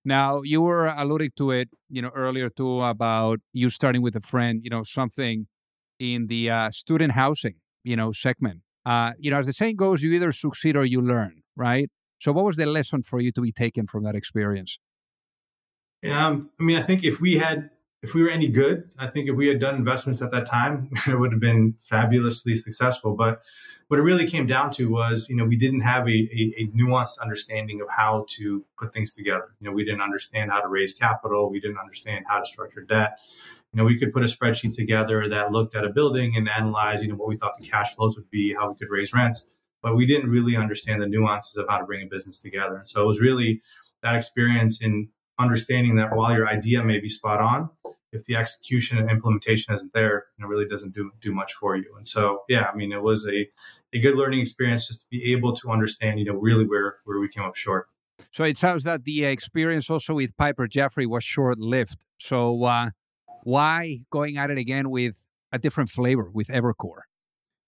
Now 0.06 0.42
you 0.44 0.62
were 0.62 0.88
alluding 0.88 1.32
to 1.38 1.52
it 1.52 1.70
you 1.90 2.02
know 2.02 2.12
earlier 2.16 2.50
too 2.50 2.82
about 2.82 3.40
you 3.54 3.70
starting 3.70 4.02
with 4.02 4.16
a 4.16 4.22
friend 4.22 4.62
you 4.64 4.70
know 4.70 4.84
something 4.84 5.48
in 6.00 6.28
the 6.28 6.50
uh, 6.50 6.72
student 6.72 7.14
housing 7.14 7.56
you 7.84 7.96
know 7.96 8.12
segment. 8.12 8.62
Uh, 8.86 9.12
you 9.20 9.30
know 9.30 9.38
as 9.38 9.46
the 9.46 9.54
saying 9.54 9.76
goes 9.76 10.02
you 10.02 10.12
either 10.14 10.32
succeed 10.32 10.76
or 10.76 10.86
you 10.86 11.02
learn 11.02 11.44
right? 11.60 11.90
So, 12.20 12.32
what 12.32 12.46
was 12.46 12.56
the 12.56 12.66
lesson 12.66 13.04
for 13.04 13.20
you 13.20 13.32
to 13.34 13.42
be 13.42 13.52
taken 13.52 13.86
from 13.86 14.04
that 14.04 14.16
experience? 14.16 14.80
Um, 16.04 16.50
I 16.60 16.64
mean, 16.64 16.78
I 16.78 16.82
think 16.82 17.04
if 17.04 17.20
we 17.20 17.38
had, 17.38 17.70
if 18.02 18.14
we 18.14 18.24
were 18.24 18.30
any 18.30 18.48
good, 18.48 18.90
I 18.98 19.08
think 19.08 19.30
if 19.30 19.36
we 19.36 19.48
had 19.48 19.60
done 19.60 19.76
investments 19.76 20.22
at 20.22 20.32
that 20.32 20.46
time, 20.46 20.90
it 21.08 21.20
would 21.20 21.32
have 21.32 21.42
been 21.42 21.76
fabulously 21.82 22.56
successful. 22.56 23.16
But 23.16 23.42
what 23.90 24.00
it 24.00 24.04
really 24.04 24.28
came 24.28 24.46
down 24.46 24.70
to 24.72 24.86
was, 24.86 25.28
you 25.30 25.36
know, 25.36 25.46
we 25.46 25.58
didn't 25.58 25.82
have 25.82 26.08
a, 26.08 26.12
a, 26.12 26.54
a, 26.60 26.68
nuanced 26.78 27.20
understanding 27.20 27.82
of 27.82 27.88
how 27.90 28.24
to 28.30 28.64
put 28.78 28.94
things 28.94 29.16
together. 29.16 29.56
You 29.60 29.68
know, 29.68 29.74
we 29.74 29.84
didn't 29.84 30.02
understand 30.02 30.52
how 30.52 30.62
to 30.62 30.68
raise 30.68 30.94
capital. 30.94 31.50
We 31.50 31.60
didn't 31.60 31.80
understand 31.80 32.26
how 32.28 32.40
to 32.40 32.46
structure 32.46 32.82
debt. 32.82 33.18
You 33.74 33.78
know, 33.78 33.86
we 33.86 33.98
could 33.98 34.14
put 34.14 34.22
a 34.22 34.28
spreadsheet 34.28 34.76
together 34.76 35.28
that 35.30 35.52
looked 35.52 35.76
at 35.76 35.86
a 35.86 35.90
building 35.90 36.36
and 36.38 36.48
analyze, 36.48 37.02
you 37.02 37.08
know, 37.08 37.16
what 37.16 37.30
we 37.30 37.38
thought 37.38 37.54
the 37.60 37.68
cash 37.68 37.96
flows 37.96 38.16
would 38.16 38.30
be, 38.30 38.54
how 38.54 38.70
we 38.70 38.76
could 38.76 38.90
raise 38.92 39.12
rents, 39.12 39.48
but 39.82 39.96
we 39.96 40.06
didn't 40.06 40.30
really 40.30 40.56
understand 40.56 41.02
the 41.02 41.08
nuances 41.08 41.58
of 41.58 41.66
how 41.68 41.80
to 41.80 41.86
bring 41.86 42.04
a 42.04 42.08
business 42.08 42.40
together. 42.40 42.76
And 42.76 42.88
so 42.88 43.04
it 43.04 43.08
was 43.08 43.20
really 43.20 43.62
that 44.04 44.16
experience 44.16 44.82
in 44.82 45.10
understanding 45.40 45.96
that 45.96 46.16
while 46.16 46.36
your 46.36 46.48
idea 46.48 46.84
may 46.84 47.00
be 47.00 47.10
spot 47.10 47.40
on, 47.40 47.70
if 48.12 48.26
the 48.26 48.36
execution 48.36 48.98
and 48.98 49.10
implementation 49.10 49.74
isn't 49.74 49.94
there, 49.94 50.26
it 50.40 50.46
really 50.46 50.68
doesn't 50.68 50.94
do 50.94 51.12
do 51.22 51.34
much 51.34 51.54
for 51.54 51.76
you. 51.76 51.94
And 51.96 52.08
so, 52.08 52.42
yeah, 52.50 52.66
I 52.72 52.76
mean, 52.76 52.92
it 52.92 53.02
was 53.02 53.28
a 53.28 53.48
a 53.94 54.00
good 54.00 54.16
learning 54.16 54.42
experience 54.42 54.88
just 54.88 55.02
to 55.02 55.06
be 55.10 55.32
able 55.32 55.54
to 55.54 55.70
understand, 55.70 56.20
you 56.20 56.26
know, 56.26 56.34
really 56.34 56.66
where 56.66 56.98
where 57.06 57.20
we 57.20 57.30
came 57.30 57.44
up 57.44 57.56
short. 57.56 57.88
So 58.32 58.44
it 58.44 58.58
sounds 58.58 58.84
that 58.84 59.06
the 59.06 59.26
experience 59.26 59.90
also 59.90 60.16
with 60.16 60.36
Piper 60.38 60.68
Jaffray 60.68 61.08
was 61.08 61.24
short 61.24 61.60
lived. 61.60 62.06
So 62.18 62.64
uh, 62.64 62.90
why 63.44 64.00
going 64.12 64.38
at 64.38 64.50
it 64.50 64.58
again 64.58 64.90
with 64.90 65.24
a 65.52 65.60
different 65.60 65.90
flavor 65.90 66.30
with 66.34 66.48
Evercore? 66.48 67.04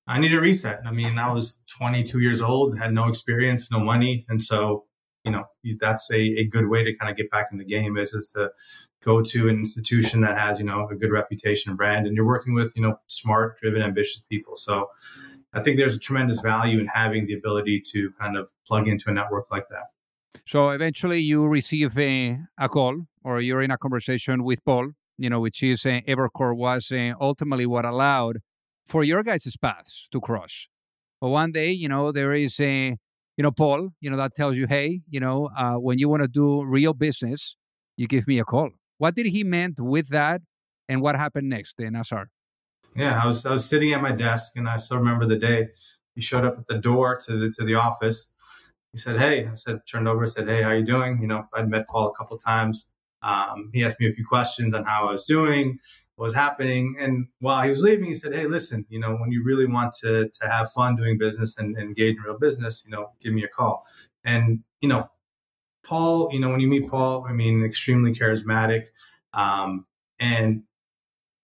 I 0.08 0.20
need 0.20 0.34
a 0.34 0.42
reset. 0.42 0.82
I 0.86 0.92
mean, 0.92 1.18
I 1.18 1.32
was 1.32 1.60
22 1.78 2.20
years 2.20 2.42
old, 2.42 2.78
had 2.78 2.94
no 2.94 3.08
experience, 3.08 3.72
no 3.72 3.80
money, 3.80 4.26
and 4.28 4.42
so 4.42 4.86
you 5.24 5.32
know 5.32 5.44
that's 5.80 6.10
a, 6.12 6.20
a 6.20 6.44
good 6.46 6.68
way 6.68 6.84
to 6.84 6.96
kind 6.96 7.10
of 7.12 7.18
get 7.18 7.30
back 7.30 7.48
in 7.52 7.58
the 7.58 7.66
game 7.66 7.98
is 7.98 8.14
is 8.14 8.26
to 8.28 8.50
go 9.04 9.22
to 9.22 9.50
an 9.50 9.58
institution 9.58 10.22
that 10.22 10.38
has 10.38 10.60
you 10.60 10.66
know 10.66 10.88
a 10.90 10.96
good 10.96 11.12
reputation 11.12 11.70
and 11.70 11.78
brand 11.78 12.08
and 12.08 12.16
you're 12.16 12.26
working 12.26 12.54
with 12.54 12.74
you 12.76 12.82
know 12.82 13.00
smart 13.08 13.60
driven 13.60 13.82
ambitious 13.82 14.22
people. 14.30 14.56
So 14.56 14.90
i 15.54 15.62
think 15.62 15.78
there's 15.78 15.96
a 15.96 16.00
tremendous 16.00 16.40
value 16.40 16.80
in 16.80 16.88
having 16.88 17.26
the 17.26 17.34
ability 17.34 17.82
to 17.92 18.10
kind 18.20 18.38
of 18.38 18.50
plug 18.66 18.88
into 18.88 19.10
a 19.10 19.14
network 19.14 19.52
like 19.52 19.68
that. 19.70 19.88
So 20.46 20.70
eventually 20.70 21.20
you 21.20 21.46
receive 21.46 21.98
a, 22.00 22.40
a 22.58 22.70
call 22.70 22.96
or 23.24 23.42
you're 23.42 23.62
in 23.62 23.72
a 23.72 23.78
conversation 23.78 24.44
with 24.44 24.64
paul 24.64 24.92
you 25.18 25.30
know 25.30 25.40
which 25.40 25.62
is 25.62 25.86
uh, 25.86 26.00
evercore 26.08 26.56
was 26.56 26.92
uh, 26.92 27.12
ultimately 27.20 27.66
what 27.66 27.86
allowed 27.86 28.40
for 28.86 29.04
your 29.04 29.24
guys' 29.24 29.56
paths 29.62 30.08
to 30.12 30.20
cross. 30.20 30.68
But 31.20 31.30
one 31.30 31.52
day 31.52 31.72
you 31.72 31.88
know 31.88 32.12
there 32.12 32.34
is 32.34 32.60
a 32.60 32.98
you 33.42 33.44
know 33.44 33.52
paul 33.52 33.90
you 34.02 34.10
know 34.12 34.18
that 34.18 34.36
tells 34.36 34.56
you 34.56 34.68
hey 34.68 35.02
you 35.10 35.20
know 35.20 35.50
uh, 35.58 35.78
when 35.88 35.98
you 35.98 36.08
want 36.08 36.22
to 36.22 36.28
do 36.28 36.64
real 36.64 36.94
business 36.94 37.56
you 37.98 38.08
give 38.08 38.28
me 38.28 38.38
a 38.40 38.44
call 38.44 38.70
what 39.02 39.16
did 39.16 39.26
he 39.26 39.44
meant 39.44 39.80
with 39.80 40.10
that, 40.10 40.42
and 40.88 41.02
what 41.02 41.16
happened 41.16 41.50
next, 41.50 41.80
in? 41.80 42.00
Yeah, 42.96 43.20
I 43.20 43.26
was 43.26 43.48
I 43.48 43.52
was 43.52 43.66
sitting 43.66 43.94
at 43.96 44.00
my 44.00 44.12
desk, 44.12 44.52
and 44.58 44.70
I 44.70 44.76
still 44.76 45.00
remember 45.00 45.26
the 45.26 45.40
day 45.40 45.70
he 46.14 46.22
showed 46.22 46.46
up 46.46 46.60
at 46.60 46.68
the 46.68 46.78
door 46.78 47.18
to 47.26 47.32
the 47.40 47.50
to 47.58 47.66
the 47.66 47.74
office. 47.74 48.30
He 48.92 49.00
said, 49.00 49.20
"Hey," 49.20 49.48
I 49.48 49.56
said, 49.56 49.80
turned 49.90 50.08
over, 50.08 50.28
said, 50.28 50.48
"Hey, 50.48 50.62
how 50.62 50.72
you 50.74 50.86
doing?" 50.86 51.20
You 51.20 51.28
know, 51.30 51.48
I'd 51.56 51.68
met 51.68 51.88
Paul 51.88 52.10
a 52.10 52.16
couple 52.16 52.38
times. 52.38 52.92
Um, 53.24 53.72
he 53.74 53.84
asked 53.84 54.00
me 54.00 54.08
a 54.08 54.14
few 54.14 54.24
questions 54.24 54.76
on 54.76 54.84
how 54.84 55.10
I 55.10 55.14
was 55.14 55.26
doing, 55.26 55.80
what 56.16 56.26
was 56.26 56.34
happening, 56.34 56.96
and 57.00 57.28
while 57.40 57.64
he 57.64 57.72
was 57.72 57.82
leaving, 57.82 58.06
he 58.06 58.16
said, 58.16 58.34
"Hey, 58.34 58.48
listen, 58.48 58.86
you 58.90 59.00
know, 59.00 59.16
when 59.16 59.32
you 59.32 59.44
really 59.44 59.66
want 59.66 59.94
to 60.02 60.30
to 60.30 60.50
have 60.50 60.72
fun 60.72 60.96
doing 60.96 61.18
business 61.18 61.58
and, 61.58 61.76
and 61.78 61.88
engage 61.88 62.18
in 62.18 62.24
real 62.24 62.38
business, 62.38 62.84
you 62.86 62.92
know, 62.92 63.12
give 63.22 63.34
me 63.34 63.44
a 63.44 63.48
call." 63.48 63.86
And 64.24 64.60
you 64.82 64.90
know, 64.90 65.10
Paul, 65.84 66.30
you 66.32 66.40
know, 66.40 66.50
when 66.50 66.60
you 66.60 66.68
meet 66.68 66.90
Paul, 66.90 67.26
I 67.28 67.34
mean, 67.34 67.64
extremely 67.64 68.14
charismatic, 68.14 68.86
um, 69.34 69.86
and 70.20 70.64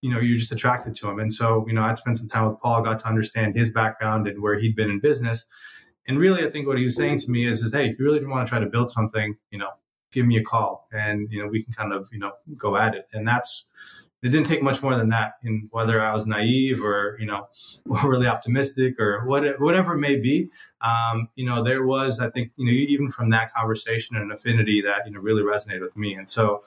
you 0.00 0.10
know, 0.12 0.20
you're 0.20 0.38
just 0.38 0.52
attracted 0.52 0.94
to 0.94 1.10
him. 1.10 1.18
And 1.18 1.32
so, 1.32 1.64
you 1.66 1.74
know, 1.74 1.82
I'd 1.82 1.98
spent 1.98 2.18
some 2.18 2.28
time 2.28 2.48
with 2.48 2.60
Paul, 2.60 2.82
got 2.82 3.00
to 3.00 3.08
understand 3.08 3.56
his 3.56 3.70
background 3.70 4.28
and 4.28 4.40
where 4.40 4.58
he'd 4.58 4.76
been 4.76 4.90
in 4.90 5.00
business. 5.00 5.46
And 6.06 6.18
really, 6.18 6.46
I 6.46 6.50
think 6.50 6.66
what 6.66 6.78
he 6.78 6.84
was 6.84 6.96
saying 6.96 7.18
to 7.18 7.30
me 7.30 7.48
is, 7.48 7.62
is 7.62 7.72
hey, 7.72 7.88
if 7.88 7.98
you 7.98 8.04
really 8.04 8.24
want 8.24 8.46
to 8.46 8.50
try 8.50 8.60
to 8.60 8.66
build 8.66 8.90
something, 8.90 9.36
you 9.50 9.58
know, 9.58 9.70
give 10.12 10.24
me 10.24 10.38
a 10.38 10.42
call, 10.42 10.86
and 10.92 11.28
you 11.30 11.42
know, 11.42 11.48
we 11.48 11.62
can 11.62 11.72
kind 11.72 11.92
of, 11.92 12.08
you 12.12 12.18
know, 12.18 12.32
go 12.56 12.76
at 12.76 12.94
it. 12.94 13.08
And 13.12 13.26
that's 13.26 13.64
it 14.22 14.30
didn't 14.30 14.46
take 14.46 14.62
much 14.62 14.82
more 14.82 14.96
than 14.96 15.10
that 15.10 15.34
in 15.44 15.68
whether 15.70 16.02
I 16.02 16.12
was 16.12 16.26
naive 16.26 16.82
or, 16.82 17.16
you 17.20 17.26
know, 17.26 17.46
really 18.04 18.26
optimistic 18.26 18.98
or 18.98 19.24
what, 19.26 19.60
whatever 19.60 19.94
it 19.94 19.98
may 19.98 20.16
be. 20.16 20.50
Um, 20.80 21.28
you 21.36 21.46
know, 21.46 21.62
there 21.62 21.84
was, 21.84 22.18
I 22.20 22.28
think, 22.30 22.50
you 22.56 22.66
know, 22.66 22.72
even 22.72 23.08
from 23.08 23.30
that 23.30 23.52
conversation, 23.52 24.16
an 24.16 24.32
affinity 24.32 24.82
that, 24.82 25.02
you 25.06 25.12
know, 25.12 25.20
really 25.20 25.42
resonated 25.42 25.82
with 25.82 25.96
me. 25.96 26.14
And 26.14 26.28
so 26.28 26.62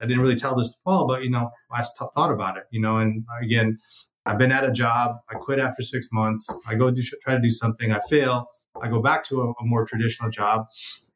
I 0.00 0.06
didn't 0.06 0.22
really 0.22 0.36
tell 0.36 0.56
this 0.56 0.70
to 0.70 0.76
Paul, 0.84 1.06
but, 1.06 1.22
you 1.22 1.30
know, 1.30 1.50
I 1.70 1.82
thought 2.14 2.32
about 2.32 2.56
it, 2.56 2.64
you 2.70 2.80
know, 2.80 2.98
and 2.98 3.24
again, 3.42 3.78
I've 4.24 4.38
been 4.38 4.52
at 4.52 4.64
a 4.64 4.72
job. 4.72 5.18
I 5.30 5.34
quit 5.34 5.58
after 5.58 5.82
six 5.82 6.08
months. 6.12 6.48
I 6.66 6.74
go 6.74 6.90
do, 6.90 7.00
try 7.22 7.34
to 7.34 7.40
do 7.40 7.50
something. 7.50 7.92
I 7.92 8.00
fail. 8.10 8.50
I 8.82 8.88
go 8.88 9.00
back 9.00 9.24
to 9.24 9.40
a, 9.42 9.50
a 9.50 9.64
more 9.64 9.86
traditional 9.86 10.30
job. 10.30 10.66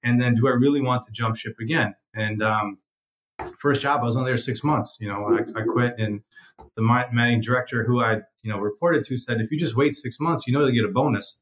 And 0.03 0.21
then 0.21 0.35
do 0.35 0.47
I 0.47 0.53
really 0.53 0.81
want 0.81 1.05
to 1.07 1.13
jump 1.13 1.37
ship 1.37 1.57
again? 1.61 1.95
And, 2.15 2.43
um, 2.43 2.79
first 3.59 3.83
job, 3.83 4.01
I 4.01 4.05
was 4.05 4.17
only 4.17 4.31
there 4.31 4.37
six 4.37 4.63
months. 4.65 4.99
You 5.01 5.09
know, 5.09 5.39
I, 5.39 5.61
I 5.61 5.63
quit, 5.65 5.95
and 5.99 6.21
the 6.77 6.83
managing 6.83 7.41
director 7.41 7.85
who 7.85 8.03
I 8.03 8.21
you 8.43 8.53
know 8.53 8.59
reported 8.59 9.05
to 9.05 9.17
said, 9.17 9.41
if 9.41 9.51
you 9.51 9.59
just 9.59 9.77
wait 9.77 9.95
six 9.95 10.19
months, 10.21 10.47
you 10.47 10.53
know 10.53 10.61
you'll 10.61 10.73
get 10.73 10.85
a 10.85 10.93
bonus. 10.93 11.37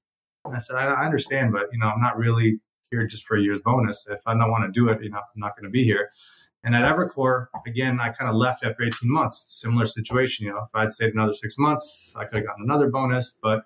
And 0.44 0.54
I 0.54 0.58
said, 0.58 0.76
I, 0.76 0.86
I 0.86 1.04
understand, 1.04 1.52
but 1.52 1.66
you 1.72 1.78
know, 1.78 1.86
I'm 1.86 2.00
not 2.00 2.16
really 2.16 2.60
here 2.90 3.06
just 3.06 3.26
for 3.26 3.36
a 3.36 3.40
year's 3.40 3.60
bonus. 3.60 4.06
If 4.08 4.20
I 4.26 4.32
don't 4.34 4.50
want 4.50 4.64
to 4.64 4.70
do 4.72 4.88
it, 4.88 5.02
you 5.02 5.10
know, 5.10 5.18
I'm 5.18 5.24
not 5.36 5.56
going 5.56 5.64
to 5.64 5.70
be 5.70 5.84
here. 5.84 6.10
And 6.64 6.74
at 6.74 6.82
Evercore, 6.82 7.46
again, 7.66 8.00
I 8.00 8.10
kind 8.10 8.28
of 8.28 8.36
left 8.36 8.64
after 8.64 8.82
18 8.82 9.10
months. 9.10 9.46
Similar 9.48 9.86
situation. 9.86 10.46
You 10.46 10.52
know, 10.52 10.62
if 10.64 10.70
I'd 10.74 10.92
stayed 10.92 11.12
another 11.12 11.32
six 11.32 11.56
months, 11.58 12.14
I 12.16 12.24
could 12.24 12.38
have 12.38 12.46
gotten 12.46 12.64
another 12.64 12.88
bonus, 12.88 13.36
but 13.40 13.64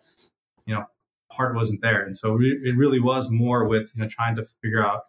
you 0.66 0.74
know, 0.74 0.84
heart 1.30 1.54
wasn't 1.54 1.80
there. 1.80 2.04
And 2.04 2.16
so 2.16 2.38
it 2.40 2.76
really 2.76 3.00
was 3.00 3.30
more 3.30 3.66
with 3.66 3.90
you 3.94 4.02
know 4.02 4.08
trying 4.08 4.36
to 4.36 4.42
figure 4.42 4.84
out 4.84 5.02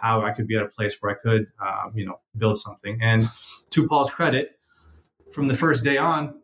how 0.00 0.22
I 0.22 0.32
could 0.32 0.46
be 0.46 0.56
at 0.56 0.62
a 0.62 0.68
place 0.68 0.96
where 1.00 1.12
I 1.12 1.16
could, 1.20 1.46
um, 1.60 1.92
you 1.94 2.06
know, 2.06 2.20
build 2.36 2.58
something. 2.58 2.98
And 3.02 3.28
to 3.70 3.86
Paul's 3.86 4.10
credit, 4.10 4.52
from 5.32 5.48
the 5.48 5.56
first 5.56 5.84
day 5.84 5.98
on, 5.98 6.40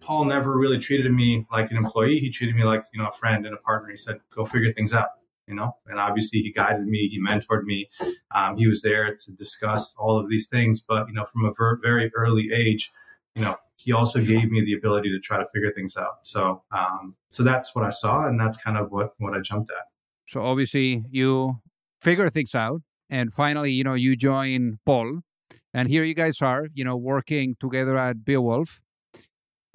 Paul 0.00 0.24
never 0.24 0.56
really 0.56 0.78
treated 0.78 1.12
me 1.12 1.46
like 1.52 1.70
an 1.70 1.76
employee. 1.76 2.18
He 2.18 2.30
treated 2.30 2.56
me 2.56 2.64
like, 2.64 2.84
you 2.92 3.00
know, 3.00 3.08
a 3.08 3.12
friend 3.12 3.46
and 3.46 3.54
a 3.54 3.58
partner. 3.58 3.90
He 3.90 3.96
said, 3.96 4.20
go 4.34 4.44
figure 4.44 4.72
things 4.72 4.92
out, 4.94 5.08
you 5.46 5.54
know, 5.54 5.76
and 5.86 5.98
obviously 5.98 6.40
he 6.40 6.52
guided 6.52 6.86
me, 6.86 7.08
he 7.08 7.20
mentored 7.20 7.64
me. 7.64 7.88
Um, 8.34 8.56
he 8.56 8.66
was 8.66 8.82
there 8.82 9.14
to 9.14 9.32
discuss 9.32 9.94
all 9.98 10.18
of 10.18 10.28
these 10.30 10.48
things. 10.48 10.80
But, 10.80 11.08
you 11.08 11.14
know, 11.14 11.24
from 11.24 11.44
a 11.44 11.52
ver- 11.52 11.80
very 11.82 12.10
early 12.14 12.50
age, 12.54 12.90
you 13.34 13.42
know, 13.42 13.56
he 13.76 13.92
also 13.92 14.20
gave 14.20 14.50
me 14.50 14.64
the 14.64 14.74
ability 14.74 15.10
to 15.10 15.20
try 15.20 15.38
to 15.38 15.46
figure 15.46 15.72
things 15.72 15.96
out. 15.96 16.26
So, 16.26 16.62
um, 16.72 17.14
so 17.28 17.42
that's 17.42 17.74
what 17.74 17.84
I 17.84 17.90
saw. 17.90 18.26
And 18.26 18.40
that's 18.40 18.56
kind 18.56 18.76
of 18.76 18.90
what, 18.90 19.14
what 19.18 19.34
I 19.34 19.40
jumped 19.40 19.70
at. 19.70 19.86
So 20.26 20.42
obviously 20.42 21.04
you 21.10 21.60
figure 22.00 22.28
things 22.30 22.54
out 22.54 22.82
and 23.10 23.32
finally, 23.32 23.72
you 23.72 23.84
know, 23.84 23.94
you 23.94 24.16
join 24.16 24.78
Paul, 24.84 25.20
and 25.72 25.88
here 25.88 26.04
you 26.04 26.14
guys 26.14 26.40
are, 26.42 26.66
you 26.74 26.84
know, 26.84 26.96
working 26.96 27.56
together 27.60 27.96
at 27.96 28.24
Beowulf. 28.24 28.80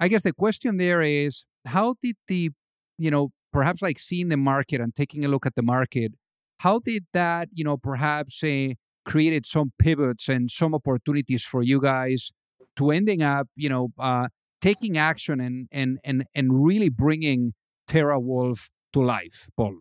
I 0.00 0.08
guess 0.08 0.22
the 0.22 0.32
question 0.32 0.76
there 0.76 1.02
is, 1.02 1.44
how 1.66 1.94
did 2.02 2.16
the, 2.28 2.50
you 2.98 3.10
know, 3.10 3.30
perhaps 3.52 3.80
like 3.80 3.98
seeing 3.98 4.28
the 4.28 4.36
market 4.36 4.80
and 4.80 4.94
taking 4.94 5.24
a 5.24 5.28
look 5.28 5.46
at 5.46 5.54
the 5.54 5.62
market, 5.62 6.12
how 6.58 6.80
did 6.80 7.04
that, 7.12 7.48
you 7.52 7.64
know, 7.64 7.76
perhaps 7.76 8.42
uh, 8.42 8.68
created 9.04 9.46
some 9.46 9.72
pivots 9.78 10.28
and 10.28 10.50
some 10.50 10.74
opportunities 10.74 11.44
for 11.44 11.62
you 11.62 11.80
guys 11.80 12.32
to 12.76 12.90
ending 12.90 13.22
up, 13.22 13.48
you 13.56 13.68
know, 13.68 13.88
uh, 13.98 14.28
taking 14.60 14.96
action 14.96 15.40
and 15.40 15.68
and 15.70 15.98
and 16.04 16.24
and 16.34 16.64
really 16.64 16.88
bringing 16.88 17.52
Terra 17.86 18.18
TeraWulf 18.18 18.68
to 18.92 19.00
life, 19.02 19.48
Paul? 19.56 19.76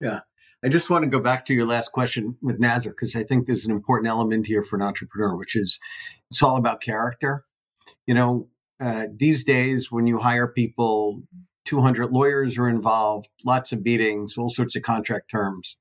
Yeah. 0.00 0.20
I 0.64 0.68
just 0.68 0.88
want 0.88 1.04
to 1.04 1.10
go 1.10 1.20
back 1.20 1.44
to 1.46 1.54
your 1.54 1.66
last 1.66 1.92
question 1.92 2.38
with 2.40 2.58
Nazar 2.58 2.92
because 2.92 3.14
I 3.14 3.22
think 3.22 3.46
there's 3.46 3.66
an 3.66 3.70
important 3.70 4.08
element 4.08 4.46
here 4.46 4.62
for 4.62 4.76
an 4.76 4.82
entrepreneur, 4.82 5.36
which 5.36 5.54
is 5.54 5.78
it's 6.30 6.42
all 6.42 6.56
about 6.56 6.80
character. 6.80 7.44
You 8.06 8.14
know, 8.14 8.48
uh, 8.80 9.08
these 9.14 9.44
days 9.44 9.92
when 9.92 10.06
you 10.06 10.18
hire 10.18 10.48
people, 10.48 11.22
200 11.66 12.10
lawyers 12.10 12.56
are 12.56 12.68
involved, 12.68 13.28
lots 13.44 13.72
of 13.72 13.84
meetings, 13.84 14.38
all 14.38 14.48
sorts 14.48 14.74
of 14.74 14.82
contract 14.82 15.30
terms. 15.30 15.76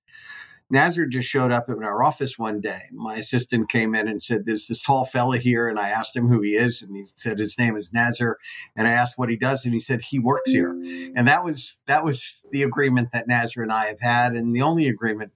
Nazar 0.74 1.06
just 1.06 1.30
showed 1.30 1.51
up 1.51 1.70
in 1.70 1.84
our 1.84 2.01
office 2.01 2.39
one 2.39 2.60
day. 2.60 2.82
My 2.92 3.18
assistant 3.18 3.70
came 3.70 3.94
in 3.94 4.08
and 4.08 4.24
said, 4.24 4.46
There's 4.46 4.65
this 4.65 4.82
tall 4.82 5.06
fella 5.06 5.38
here. 5.38 5.68
And 5.68 5.80
I 5.80 5.89
asked 5.89 6.15
him 6.15 6.27
who 6.27 6.42
he 6.42 6.56
is. 6.56 6.82
And 6.82 6.96
he 6.96 7.06
said 7.13 7.38
his 7.38 7.60
name 7.60 7.77
is 7.77 7.94
Nazar. 7.94 8.39
And 8.75 8.88
I 8.88 8.92
asked 8.92 9.15
what 9.15 9.30
he 9.30 9.38
does. 9.38 9.65
And 9.65 9.74
he 9.75 9.80
said 9.80 10.01
he 10.01 10.18
works 10.18 10.50
here. 10.50 10.72
And 11.15 11.27
that 11.27 11.44
was 11.44 11.77
that 11.86 12.03
was 12.03 12.42
the 12.51 12.63
agreement 12.63 13.10
that 13.13 13.27
Nazar 13.27 13.62
and 13.62 13.72
I 13.72 13.86
have 13.86 14.00
had, 14.01 14.34
and 14.34 14.56
the 14.56 14.63
only 14.63 14.88
agreement, 14.88 15.32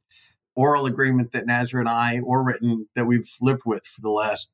oral 0.55 0.87
agreement 0.87 1.33
that 1.33 1.45
Nazar 1.45 1.79
and 1.79 1.89
I, 1.89 2.19
or 2.19 2.43
written, 2.43 2.87
that 2.95 3.05
we've 3.05 3.31
lived 3.39 3.61
with 3.63 3.85
for 3.85 4.01
the 4.01 4.09
last 4.09 4.49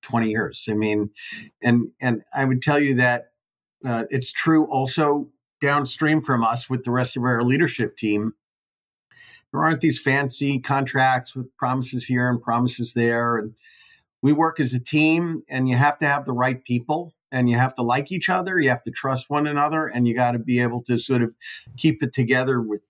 20 0.00 0.30
years. 0.30 0.66
I 0.66 0.72
mean, 0.72 1.10
and 1.62 1.90
and 2.00 2.22
I 2.34 2.46
would 2.46 2.62
tell 2.62 2.80
you 2.80 2.94
that 2.94 3.32
uh, 3.84 4.04
it's 4.08 4.32
true 4.32 4.64
also 4.64 5.28
downstream 5.60 6.22
from 6.22 6.42
us 6.42 6.70
with 6.70 6.84
the 6.84 6.90
rest 6.90 7.18
of 7.18 7.22
our 7.22 7.42
leadership 7.42 7.98
team 7.98 8.32
there 9.52 9.62
aren't 9.62 9.80
these 9.82 10.00
fancy 10.00 10.58
contracts 10.58 11.36
with 11.36 11.54
promises 11.56 12.04
here 12.06 12.28
and 12.28 12.40
promises 12.42 12.94
there. 12.94 13.36
And 13.36 13.54
we 14.22 14.32
work 14.32 14.58
as 14.60 14.72
a 14.72 14.80
team, 14.80 15.42
and 15.50 15.68
you 15.68 15.76
have 15.76 15.98
to 15.98 16.06
have 16.06 16.24
the 16.24 16.32
right 16.32 16.64
people. 16.64 17.12
and 17.32 17.48
you 17.48 17.56
have 17.56 17.74
to 17.74 17.82
like 17.82 18.12
each 18.12 18.28
other. 18.28 18.58
You 18.60 18.68
have 18.68 18.82
to 18.82 18.90
trust 18.90 19.30
one 19.30 19.46
another, 19.46 19.86
and 19.86 20.06
you 20.06 20.14
got 20.14 20.32
to 20.32 20.38
be 20.38 20.60
able 20.60 20.82
to 20.82 20.98
sort 20.98 21.22
of 21.22 21.34
keep 21.76 22.02
it 22.02 22.12
together 22.12 22.60
with 22.60 22.82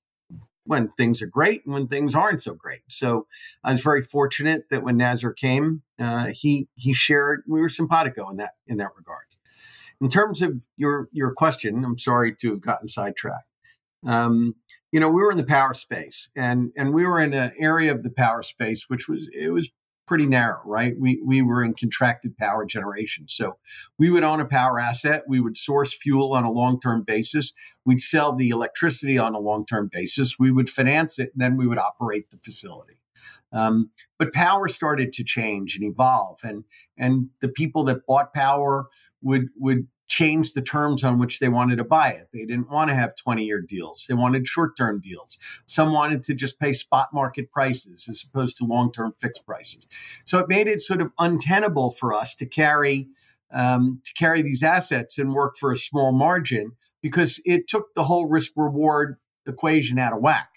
when 0.65 0.89
things 0.97 1.23
are 1.23 1.27
great 1.27 1.65
and 1.65 1.75
when 1.75 1.89
things 1.89 2.15
aren't 2.15 2.43
so 2.43 2.55
great. 2.55 2.83
So 2.89 3.27
I 3.65 3.73
was 3.73 3.83
very 3.83 4.03
fortunate 4.03 4.65
that 4.71 4.83
when 4.83 4.97
Nazar 4.97 5.33
came, 5.33 5.83
uh, 5.99 6.27
he 6.27 6.69
he 6.75 6.93
shared. 6.93 7.45
We 7.47 7.61
were 7.61 7.69
simpatico 7.69 8.29
in 8.31 8.37
that 8.39 8.55
in 8.67 8.79
that 8.79 8.91
regard. 8.97 9.25
In 10.01 10.09
terms 10.09 10.43
of 10.43 10.67
your 10.77 11.09
your 11.13 11.33
question, 11.33 11.85
I'm 11.85 11.99
sorry 11.99 12.35
to 12.37 12.51
have 12.51 12.61
gotten 12.61 12.89
sidetracked. 12.89 13.47
Um, 14.05 14.57
you 14.93 15.01
know, 15.01 15.09
we 15.09 15.23
were 15.23 15.33
in 15.33 15.39
the 15.39 15.45
power 15.45 15.75
space, 15.75 16.31
and 16.37 16.71
and 16.77 16.95
we 16.95 17.05
were 17.05 17.21
in 17.21 17.33
an 17.33 17.53
area 17.59 17.93
of 17.93 18.03
the 18.03 18.11
power 18.11 18.43
space 18.43 18.85
which 18.89 19.09
was 19.09 19.29
it 19.33 19.49
was 19.49 19.71
pretty 20.07 20.27
narrow, 20.27 20.61
right? 20.67 20.95
We 20.99 21.23
we 21.25 21.43
were 21.43 21.65
in 21.65 21.75
contracted 21.75 22.37
power 22.37 22.67
generation, 22.67 23.27
so 23.29 23.57
we 23.99 24.11
would 24.11 24.23
own 24.23 24.41
a 24.41 24.45
power 24.45 24.79
asset, 24.79 25.23
we 25.27 25.41
would 25.41 25.57
source 25.57 25.97
fuel 25.97 26.35
on 26.35 26.45
a 26.45 26.51
long 26.51 26.79
term 26.79 27.03
basis, 27.03 27.53
we'd 27.87 28.01
sell 28.01 28.35
the 28.35 28.51
electricity 28.51 29.17
on 29.19 29.35
a 29.35 29.41
long 29.41 29.65
term 29.65 29.89
basis, 29.91 30.35
we 30.39 30.53
would 30.53 30.69
finance 30.69 31.19
it, 31.19 31.31
and 31.33 31.43
then 31.43 31.57
we 31.57 31.67
would 31.67 31.79
operate 31.79 32.31
the 32.31 32.39
facility. 32.39 32.99
Um, 33.53 33.91
but 34.19 34.33
power 34.33 34.69
started 34.69 35.13
to 35.15 35.25
change 35.25 35.77
and 35.77 35.85
evolve, 35.85 36.41
and 36.43 36.65
and 36.99 37.29
the 37.41 37.49
people 37.49 37.85
that 37.85 38.07
bought 38.07 38.35
power 38.35 38.89
would 39.23 39.49
would 39.57 39.87
change 40.09 40.53
the 40.53 40.63
terms 40.63 41.05
on 41.05 41.19
which 41.19 41.39
they 41.39 41.49
wanted 41.49 41.77
to 41.77 41.85
buy 41.85 42.11
it. 42.11 42.29
They 42.33 42.45
didn't 42.45 42.71
want 42.71 42.91
to 42.91 42.95
have 42.95 43.17
20 43.17 43.45
year 43.45 43.61
deals. 43.61 44.07
They 44.09 44.15
wanted 44.15 44.47
short 44.47 44.77
term 44.77 45.01
deals. 45.01 45.39
Some 45.67 45.93
wanted 45.93 46.23
to 46.25 46.35
just 46.35 46.59
pay 46.59 46.73
spot 46.73 47.09
market 47.13 47.51
prices 47.51 48.09
as 48.09 48.23
opposed 48.23 48.59
to 48.59 48.65
long 48.65 48.93
term 48.93 49.15
fixed 49.19 49.47
prices. 49.47 49.87
So 50.25 50.39
it 50.39 50.49
made 50.49 50.69
it 50.69 50.83
sort 50.83 51.01
of 51.01 51.13
untenable 51.19 51.91
for 51.91 52.13
us 52.13 52.35
to 52.37 52.47
carry. 52.47 53.09
Um, 53.55 54.01
to 54.07 54.15
carry 54.15 54.41
these 54.41 54.63
assets 54.63 55.19
and 55.19 55.35
work 55.35 55.59
for 55.59 55.73
a 55.73 55.77
small 55.77 56.11
margin 56.11 56.73
because 57.03 57.39
it 57.45 57.69
took 57.69 57.95
the 57.95 58.05
whole 58.05 58.27
risk 58.27 58.53
reward 58.57 59.19
equation 59.47 59.99
out 59.99 60.15
of 60.15 60.23
whack. 60.23 60.49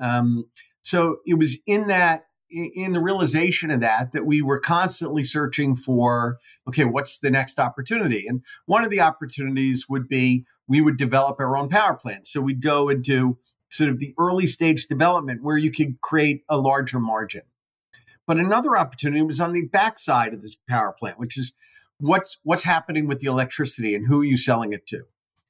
Um, 0.00 0.46
so 0.80 1.18
it 1.26 1.34
was 1.34 1.58
in 1.66 1.88
that 1.88 2.24
in 2.50 2.92
the 2.92 3.00
realization 3.00 3.70
of 3.70 3.80
that 3.80 4.12
that 4.12 4.26
we 4.26 4.42
were 4.42 4.58
constantly 4.58 5.24
searching 5.24 5.76
for 5.76 6.38
okay 6.68 6.84
what's 6.84 7.18
the 7.18 7.30
next 7.30 7.58
opportunity? 7.58 8.26
And 8.26 8.44
one 8.66 8.84
of 8.84 8.90
the 8.90 9.00
opportunities 9.00 9.88
would 9.88 10.08
be 10.08 10.44
we 10.68 10.80
would 10.80 10.96
develop 10.96 11.38
our 11.40 11.56
own 11.56 11.68
power 11.68 11.94
plant. 11.94 12.26
So 12.26 12.40
we'd 12.40 12.62
go 12.62 12.88
into 12.88 13.38
sort 13.70 13.90
of 13.90 13.98
the 13.98 14.14
early 14.18 14.46
stage 14.46 14.86
development 14.88 15.42
where 15.42 15.56
you 15.56 15.70
could 15.70 16.00
create 16.00 16.42
a 16.48 16.58
larger 16.58 16.98
margin. 16.98 17.42
But 18.26 18.38
another 18.38 18.76
opportunity 18.76 19.22
was 19.22 19.40
on 19.40 19.52
the 19.52 19.66
backside 19.66 20.34
of 20.34 20.42
this 20.42 20.56
power 20.68 20.92
plant 20.92 21.18
which 21.18 21.38
is 21.38 21.54
what's 21.98 22.38
what's 22.42 22.62
happening 22.62 23.06
with 23.06 23.20
the 23.20 23.26
electricity 23.26 23.94
and 23.94 24.06
who 24.06 24.22
are 24.22 24.24
you 24.24 24.38
selling 24.38 24.72
it 24.72 24.86
to? 24.88 25.02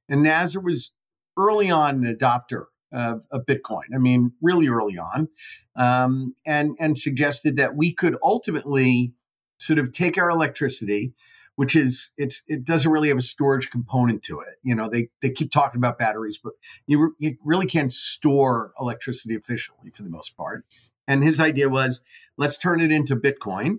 And 0.08 0.22
Nazar 0.22 0.62
was 0.62 0.90
early 1.36 1.70
on 1.70 2.04
an 2.04 2.16
adopter 2.16 2.66
of, 2.92 3.26
of 3.30 3.46
Bitcoin. 3.46 3.94
I 3.94 3.98
mean, 3.98 4.32
really 4.40 4.68
early 4.68 4.98
on, 4.98 5.28
um, 5.76 6.34
and 6.46 6.76
and 6.78 6.96
suggested 6.96 7.56
that 7.56 7.76
we 7.76 7.92
could 7.92 8.16
ultimately 8.22 9.14
sort 9.58 9.78
of 9.78 9.92
take 9.92 10.18
our 10.18 10.30
electricity, 10.30 11.12
which 11.56 11.76
is 11.76 12.10
it's 12.16 12.42
it 12.46 12.64
doesn't 12.64 12.90
really 12.90 13.08
have 13.08 13.18
a 13.18 13.22
storage 13.22 13.70
component 13.70 14.22
to 14.24 14.40
it. 14.40 14.54
You 14.62 14.74
know, 14.74 14.88
they 14.88 15.08
they 15.22 15.30
keep 15.30 15.52
talking 15.52 15.78
about 15.78 15.98
batteries, 15.98 16.38
but 16.42 16.54
you 16.86 17.02
re- 17.02 17.14
you 17.18 17.36
really 17.44 17.66
can't 17.66 17.92
store 17.92 18.72
electricity 18.80 19.34
efficiently 19.34 19.90
for 19.90 20.02
the 20.02 20.10
most 20.10 20.36
part. 20.36 20.64
And 21.06 21.24
his 21.24 21.40
idea 21.40 21.68
was 21.68 22.02
let's 22.36 22.58
turn 22.58 22.80
it 22.80 22.92
into 22.92 23.16
Bitcoin 23.16 23.78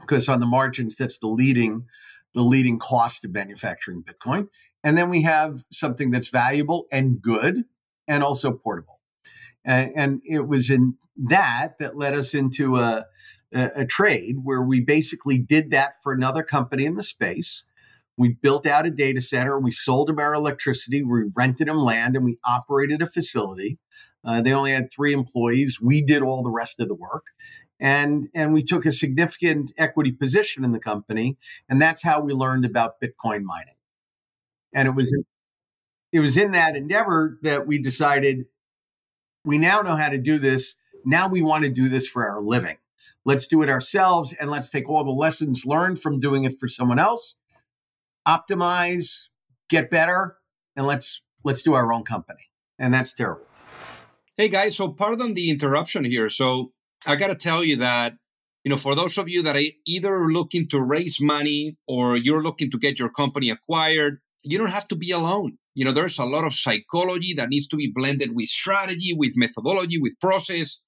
because 0.00 0.28
on 0.28 0.40
the 0.40 0.46
margins 0.46 0.96
that's 0.96 1.18
the 1.18 1.28
leading 1.28 1.86
the 2.34 2.42
leading 2.42 2.78
cost 2.78 3.24
of 3.24 3.32
manufacturing 3.32 4.02
Bitcoin. 4.02 4.48
And 4.82 4.96
then 4.96 5.10
we 5.10 5.22
have 5.22 5.64
something 5.70 6.10
that's 6.10 6.28
valuable 6.28 6.86
and 6.90 7.20
good 7.20 7.64
and 8.08 8.22
also 8.22 8.52
portable. 8.52 9.00
And, 9.64 9.92
and 9.96 10.22
it 10.24 10.46
was 10.46 10.70
in 10.70 10.94
that 11.16 11.78
that 11.78 11.96
led 11.96 12.14
us 12.14 12.34
into 12.34 12.78
a, 12.78 13.06
a, 13.54 13.70
a 13.76 13.86
trade 13.86 14.36
where 14.42 14.62
we 14.62 14.80
basically 14.80 15.38
did 15.38 15.70
that 15.70 15.94
for 16.02 16.12
another 16.12 16.42
company 16.42 16.84
in 16.84 16.96
the 16.96 17.02
space. 17.02 17.64
We 18.16 18.30
built 18.30 18.66
out 18.66 18.86
a 18.86 18.90
data 18.90 19.20
center. 19.20 19.58
We 19.58 19.70
sold 19.70 20.08
them 20.08 20.18
our 20.18 20.34
electricity. 20.34 21.02
We 21.02 21.30
rented 21.34 21.68
them 21.68 21.78
land 21.78 22.16
and 22.16 22.24
we 22.24 22.38
operated 22.44 23.02
a 23.02 23.06
facility. 23.06 23.78
Uh, 24.24 24.42
they 24.42 24.52
only 24.52 24.72
had 24.72 24.92
three 24.92 25.12
employees. 25.12 25.80
We 25.80 26.02
did 26.02 26.22
all 26.22 26.42
the 26.42 26.50
rest 26.50 26.78
of 26.78 26.88
the 26.88 26.94
work. 26.94 27.26
And, 27.80 28.28
and 28.34 28.52
we 28.52 28.62
took 28.62 28.86
a 28.86 28.92
significant 28.92 29.72
equity 29.76 30.12
position 30.12 30.62
in 30.62 30.72
the 30.72 30.78
company. 30.78 31.36
And 31.68 31.82
that's 31.82 32.02
how 32.02 32.20
we 32.20 32.32
learned 32.32 32.64
about 32.64 33.00
Bitcoin 33.00 33.42
mining. 33.42 33.74
And 34.72 34.86
it 34.86 34.92
was 34.92 35.12
it 36.12 36.20
was 36.20 36.36
in 36.36 36.52
that 36.52 36.76
endeavor 36.76 37.38
that 37.42 37.66
we 37.66 37.78
decided 37.78 38.44
we 39.44 39.58
now 39.58 39.80
know 39.80 39.96
how 39.96 40.08
to 40.08 40.18
do 40.18 40.38
this. 40.38 40.76
Now 41.04 41.28
we 41.28 41.42
want 41.42 41.64
to 41.64 41.70
do 41.70 41.88
this 41.88 42.06
for 42.06 42.28
our 42.28 42.40
living. 42.40 42.76
Let's 43.24 43.46
do 43.46 43.62
it 43.62 43.68
ourselves 43.68 44.34
and 44.38 44.50
let's 44.50 44.70
take 44.70 44.88
all 44.88 45.04
the 45.04 45.10
lessons 45.10 45.64
learned 45.64 46.00
from 46.00 46.20
doing 46.20 46.44
it 46.44 46.54
for 46.58 46.68
someone 46.68 46.98
else, 46.98 47.36
optimize, 48.26 49.24
get 49.68 49.90
better, 49.90 50.36
and 50.76 50.86
let's 50.86 51.22
let's 51.44 51.62
do 51.62 51.74
our 51.74 51.92
own 51.92 52.04
company. 52.04 52.50
And 52.78 52.92
that's 52.92 53.14
TeraWulf. 53.14 53.38
Hey 54.36 54.48
guys, 54.48 54.76
so 54.76 54.88
pardon 54.88 55.34
the 55.34 55.50
interruption 55.50 56.04
here. 56.04 56.28
So 56.28 56.72
I 57.06 57.16
got 57.16 57.28
to 57.28 57.34
tell 57.34 57.64
you 57.64 57.76
that 57.76 58.14
you 58.64 58.70
know, 58.70 58.76
for 58.76 58.94
those 58.94 59.18
of 59.18 59.28
you 59.28 59.42
that 59.42 59.56
are 59.56 59.62
either 59.86 60.28
looking 60.28 60.68
to 60.68 60.80
raise 60.80 61.20
money 61.20 61.76
or 61.88 62.16
you're 62.16 62.42
looking 62.42 62.70
to 62.70 62.78
get 62.78 62.98
your 62.98 63.08
company 63.08 63.50
acquired, 63.50 64.20
you 64.42 64.58
don't 64.58 64.70
have 64.70 64.88
to 64.88 64.96
be 64.96 65.10
alone. 65.10 65.58
You 65.74 65.84
know, 65.84 65.92
there's 65.92 66.18
a 66.18 66.24
lot 66.24 66.44
of 66.44 66.54
psychology 66.54 67.34
that 67.34 67.48
needs 67.48 67.68
to 67.68 67.76
be 67.76 67.90
blended 67.94 68.34
with 68.34 68.48
strategy, 68.48 69.14
with 69.16 69.32
methodology, 69.36 69.98
with 69.98 70.20
process. 70.20 70.78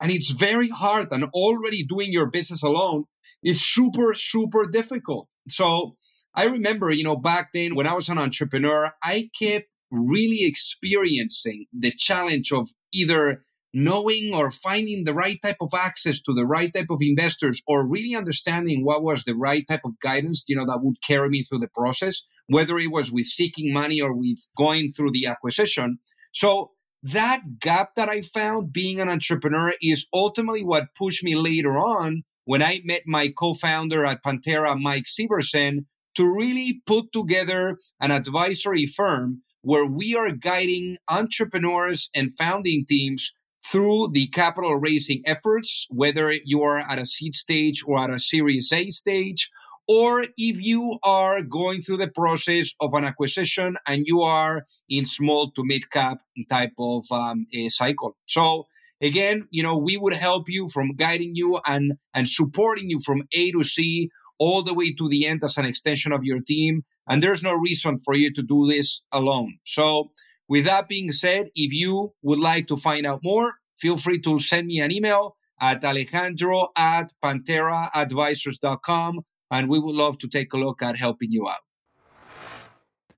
And 0.00 0.10
it's 0.10 0.30
very 0.30 0.68
hard. 0.68 1.08
And 1.12 1.24
already 1.32 1.84
doing 1.84 2.12
your 2.12 2.30
business 2.30 2.62
alone 2.62 3.04
is 3.42 3.64
super, 3.64 4.14
super 4.14 4.66
difficult. 4.66 5.28
So 5.48 5.96
I 6.34 6.44
remember, 6.44 6.90
you 6.90 7.04
know, 7.04 7.16
back 7.16 7.50
then 7.52 7.74
when 7.74 7.86
I 7.86 7.94
was 7.94 8.08
an 8.08 8.18
entrepreneur, 8.18 8.92
I 9.02 9.30
kept 9.38 9.66
really 9.90 10.44
experiencing 10.44 11.66
the 11.72 11.92
challenge 11.92 12.50
of 12.50 12.70
either 12.92 13.44
knowing 13.74 14.34
or 14.34 14.50
finding 14.50 15.04
the 15.04 15.14
right 15.14 15.38
type 15.42 15.56
of 15.60 15.72
access 15.74 16.20
to 16.20 16.34
the 16.34 16.46
right 16.46 16.72
type 16.72 16.88
of 16.90 16.98
investors 17.00 17.62
or 17.66 17.88
really 17.88 18.14
understanding 18.14 18.84
what 18.84 19.02
was 19.02 19.24
the 19.24 19.34
right 19.34 19.64
type 19.66 19.80
of 19.84 19.92
guidance 20.02 20.44
you 20.46 20.54
know 20.54 20.66
that 20.66 20.80
would 20.82 20.96
carry 21.02 21.28
me 21.30 21.42
through 21.42 21.58
the 21.58 21.70
process 21.74 22.22
whether 22.48 22.78
it 22.78 22.90
was 22.90 23.10
with 23.10 23.26
seeking 23.26 23.72
money 23.72 24.00
or 24.00 24.14
with 24.14 24.38
going 24.56 24.92
through 24.92 25.12
the 25.12 25.26
acquisition. 25.26 25.98
So 26.32 26.70
that 27.02 27.58
gap 27.58 27.96
that 27.96 28.08
i 28.08 28.22
found 28.22 28.72
being 28.72 29.00
an 29.00 29.08
entrepreneur 29.08 29.72
is 29.82 30.06
ultimately 30.12 30.62
what 30.62 30.94
pushed 30.96 31.24
me 31.24 31.34
later 31.34 31.76
on 31.76 32.22
when 32.44 32.62
i 32.62 32.80
met 32.84 33.02
my 33.06 33.28
co-founder 33.28 34.04
at 34.06 34.22
panthera 34.22 34.80
mike 34.80 35.04
Sieversen, 35.04 35.84
to 36.14 36.24
really 36.24 36.82
put 36.86 37.12
together 37.12 37.76
an 38.00 38.10
advisory 38.10 38.86
firm 38.86 39.42
where 39.62 39.86
we 39.86 40.14
are 40.14 40.30
guiding 40.30 40.98
entrepreneurs 41.08 42.10
and 42.14 42.34
founding 42.34 42.84
teams 42.86 43.32
through 43.64 44.10
the 44.12 44.26
capital 44.28 44.76
raising 44.76 45.22
efforts, 45.24 45.86
whether 45.88 46.32
you 46.44 46.62
are 46.62 46.78
at 46.78 46.98
a 46.98 47.06
seed 47.06 47.36
stage 47.36 47.84
or 47.86 48.02
at 48.02 48.10
a 48.10 48.18
Series 48.18 48.72
A 48.72 48.90
stage, 48.90 49.50
or 49.88 50.22
if 50.36 50.60
you 50.60 50.98
are 51.02 51.42
going 51.42 51.82
through 51.82 51.96
the 51.98 52.08
process 52.08 52.72
of 52.80 52.94
an 52.94 53.04
acquisition 53.04 53.76
and 53.86 54.04
you 54.06 54.20
are 54.22 54.66
in 54.88 55.06
small 55.06 55.50
to 55.52 55.64
mid 55.64 55.90
cap 55.90 56.18
type 56.48 56.72
of 56.78 57.04
um, 57.10 57.46
cycle. 57.68 58.16
So 58.26 58.66
again, 59.00 59.48
you 59.50 59.62
know, 59.62 59.76
we 59.76 59.96
would 59.96 60.14
help 60.14 60.48
you 60.48 60.68
from 60.68 60.94
guiding 60.94 61.34
you 61.34 61.60
and 61.66 61.94
and 62.14 62.28
supporting 62.28 62.90
you 62.90 63.00
from 63.04 63.22
A 63.32 63.50
to 63.52 63.62
C 63.62 64.10
all 64.38 64.62
the 64.62 64.74
way 64.74 64.92
to 64.94 65.08
the 65.08 65.26
end 65.26 65.42
as 65.44 65.58
an 65.58 65.66
extension 65.66 66.12
of 66.12 66.24
your 66.24 66.40
team. 66.40 66.84
And 67.08 67.22
there's 67.22 67.42
no 67.42 67.54
reason 67.54 67.98
for 68.04 68.14
you 68.14 68.32
to 68.32 68.42
do 68.42 68.66
this 68.66 69.02
alone. 69.10 69.58
So 69.64 70.10
with 70.48 70.64
that 70.66 70.88
being 70.88 71.12
said, 71.12 71.46
if 71.54 71.72
you 71.72 72.12
would 72.22 72.38
like 72.38 72.68
to 72.68 72.76
find 72.76 73.06
out 73.06 73.20
more, 73.22 73.54
feel 73.78 73.96
free 73.96 74.20
to 74.20 74.38
send 74.38 74.66
me 74.68 74.80
an 74.80 74.92
email 74.92 75.36
at 75.60 75.84
alejandro 75.84 76.68
at 76.76 77.12
pantheraadvisors.com 77.22 79.20
and 79.52 79.68
we 79.68 79.78
would 79.78 79.94
love 79.94 80.18
to 80.18 80.28
take 80.28 80.52
a 80.52 80.56
look 80.56 80.82
at 80.82 80.96
helping 80.96 81.30
you 81.30 81.46
out. 81.48 81.64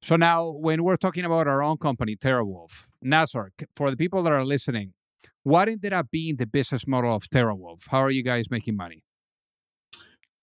So 0.02 0.16
now, 0.16 0.50
when 0.50 0.84
we're 0.84 0.98
talking 0.98 1.24
about 1.24 1.46
our 1.46 1.62
own 1.62 1.78
company, 1.78 2.14
TeraWulf, 2.14 2.88
Nazar, 3.00 3.52
for 3.74 3.90
the 3.90 3.96
people 3.96 4.22
that 4.24 4.32
are 4.34 4.44
listening, 4.44 4.92
what 5.44 5.68
ended 5.68 5.94
up 5.94 6.10
being 6.10 6.36
the 6.36 6.46
business 6.46 6.86
model 6.86 7.14
of 7.14 7.22
TeraWulf? 7.30 7.88
How 7.88 8.00
are 8.00 8.10
you 8.10 8.22
guys 8.22 8.50
making 8.50 8.76
money? 8.76 9.02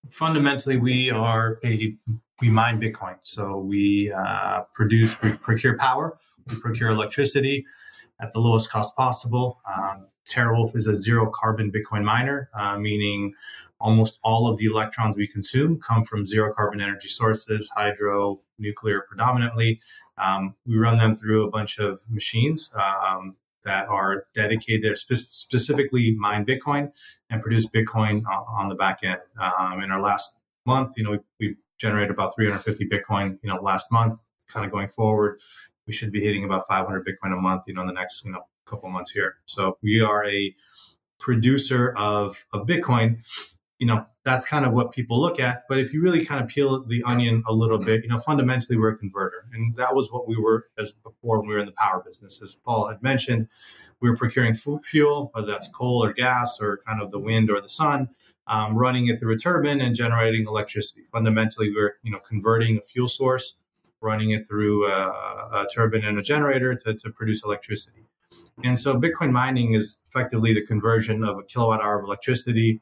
Fundamentally, 0.09 0.77
we 0.77 1.11
are 1.11 1.59
a 1.63 1.95
we 2.41 2.49
mine 2.49 2.81
Bitcoin. 2.81 3.17
So 3.21 3.59
we 3.59 4.11
uh, 4.11 4.61
produce, 4.73 5.21
we 5.21 5.33
procure 5.33 5.77
power, 5.77 6.17
we 6.47 6.55
procure 6.55 6.89
electricity 6.89 7.65
at 8.19 8.33
the 8.33 8.39
lowest 8.39 8.71
cost 8.71 8.95
possible. 8.95 9.59
Um, 9.71 10.07
TeraWulf 10.29 10.75
is 10.75 10.87
a 10.87 10.95
zero 10.95 11.29
carbon 11.29 11.71
Bitcoin 11.71 12.03
miner, 12.03 12.49
uh, 12.53 12.77
meaning 12.77 13.33
almost 13.79 14.19
all 14.23 14.47
of 14.47 14.57
the 14.57 14.65
electrons 14.65 15.17
we 15.17 15.27
consume 15.27 15.79
come 15.79 16.03
from 16.03 16.25
zero 16.25 16.53
carbon 16.53 16.79
energy 16.79 17.09
sources, 17.09 17.69
hydro, 17.75 18.39
nuclear 18.59 19.01
predominantly. 19.07 19.81
Um, 20.17 20.55
we 20.65 20.77
run 20.77 20.97
them 20.97 21.15
through 21.15 21.47
a 21.47 21.49
bunch 21.49 21.79
of 21.79 21.99
machines 22.09 22.71
um, 22.75 23.35
that 23.65 23.87
are 23.87 24.25
dedicated, 24.33 24.97
spe- 24.97 25.15
specifically 25.15 26.15
mine 26.17 26.45
Bitcoin 26.45 26.91
and 27.29 27.41
produce 27.41 27.67
Bitcoin 27.67 28.23
on, 28.25 28.45
on 28.47 28.69
the 28.69 28.75
back 28.75 28.99
end. 29.03 29.19
Um, 29.39 29.81
in 29.81 29.91
our 29.91 30.01
last 30.01 30.35
month, 30.65 30.93
you 30.97 31.03
know, 31.03 31.11
we, 31.11 31.19
we 31.39 31.55
generated 31.79 32.11
about 32.11 32.35
350 32.35 32.87
Bitcoin, 32.87 33.39
you 33.41 33.49
know, 33.49 33.59
last 33.61 33.91
month. 33.91 34.19
Kind 34.47 34.65
of 34.65 34.71
going 34.71 34.89
forward, 34.89 35.39
we 35.87 35.93
should 35.93 36.11
be 36.11 36.21
hitting 36.21 36.43
about 36.43 36.67
500 36.67 37.05
Bitcoin 37.05 37.33
a 37.33 37.41
month, 37.41 37.63
you 37.67 37.73
know, 37.73 37.81
in 37.81 37.87
the 37.87 37.93
next, 37.93 38.23
you 38.25 38.31
know, 38.31 38.45
couple 38.71 38.89
months 38.89 39.11
here. 39.11 39.35
So 39.45 39.77
we 39.83 40.01
are 40.01 40.25
a 40.25 40.55
producer 41.19 41.93
of, 41.97 42.45
of 42.53 42.65
Bitcoin. 42.65 43.17
You 43.77 43.87
know, 43.87 44.05
that's 44.23 44.45
kind 44.45 44.65
of 44.65 44.73
what 44.73 44.91
people 44.91 45.19
look 45.19 45.39
at. 45.39 45.63
But 45.67 45.79
if 45.79 45.93
you 45.93 46.01
really 46.01 46.23
kind 46.25 46.43
of 46.43 46.47
peel 46.47 46.83
the 46.83 47.03
onion 47.03 47.43
a 47.47 47.53
little 47.53 47.77
bit, 47.77 48.03
you 48.03 48.09
know, 48.09 48.17
fundamentally 48.17 48.77
we're 48.77 48.93
a 48.93 48.97
converter. 48.97 49.45
And 49.53 49.75
that 49.75 49.95
was 49.95 50.11
what 50.11 50.27
we 50.27 50.37
were 50.37 50.67
as 50.77 50.91
before 50.91 51.39
when 51.39 51.47
we 51.49 51.55
were 51.55 51.59
in 51.59 51.65
the 51.65 51.71
power 51.73 52.03
business. 52.05 52.41
As 52.43 52.55
Paul 52.55 52.87
had 52.87 53.01
mentioned, 53.01 53.47
we 53.99 54.09
were 54.09 54.17
procuring 54.17 54.53
fuel, 54.53 55.29
whether 55.33 55.47
that's 55.47 55.67
coal 55.67 56.03
or 56.03 56.13
gas 56.13 56.59
or 56.59 56.81
kind 56.87 57.01
of 57.01 57.11
the 57.11 57.19
wind 57.19 57.49
or 57.49 57.61
the 57.61 57.69
sun, 57.69 58.09
um, 58.47 58.75
running 58.75 59.07
it 59.07 59.19
through 59.19 59.33
a 59.35 59.37
turbine 59.37 59.81
and 59.81 59.95
generating 59.95 60.45
electricity. 60.47 61.03
Fundamentally, 61.11 61.71
we're, 61.73 61.95
you 62.03 62.11
know, 62.11 62.19
converting 62.19 62.77
a 62.77 62.81
fuel 62.81 63.07
source, 63.07 63.55
running 64.01 64.31
it 64.31 64.47
through 64.47 64.87
a, 64.87 64.97
a 65.53 65.67
turbine 65.73 66.03
and 66.03 66.17
a 66.17 66.23
generator 66.23 66.75
to, 66.75 66.93
to 66.95 67.09
produce 67.11 67.43
electricity. 67.43 68.05
And 68.63 68.79
so 68.79 68.99
Bitcoin 68.99 69.31
mining 69.31 69.73
is 69.73 69.99
effectively 70.07 70.53
the 70.53 70.65
conversion 70.65 71.23
of 71.23 71.37
a 71.37 71.43
kilowatt 71.43 71.81
hour 71.81 71.99
of 71.99 72.05
electricity. 72.05 72.81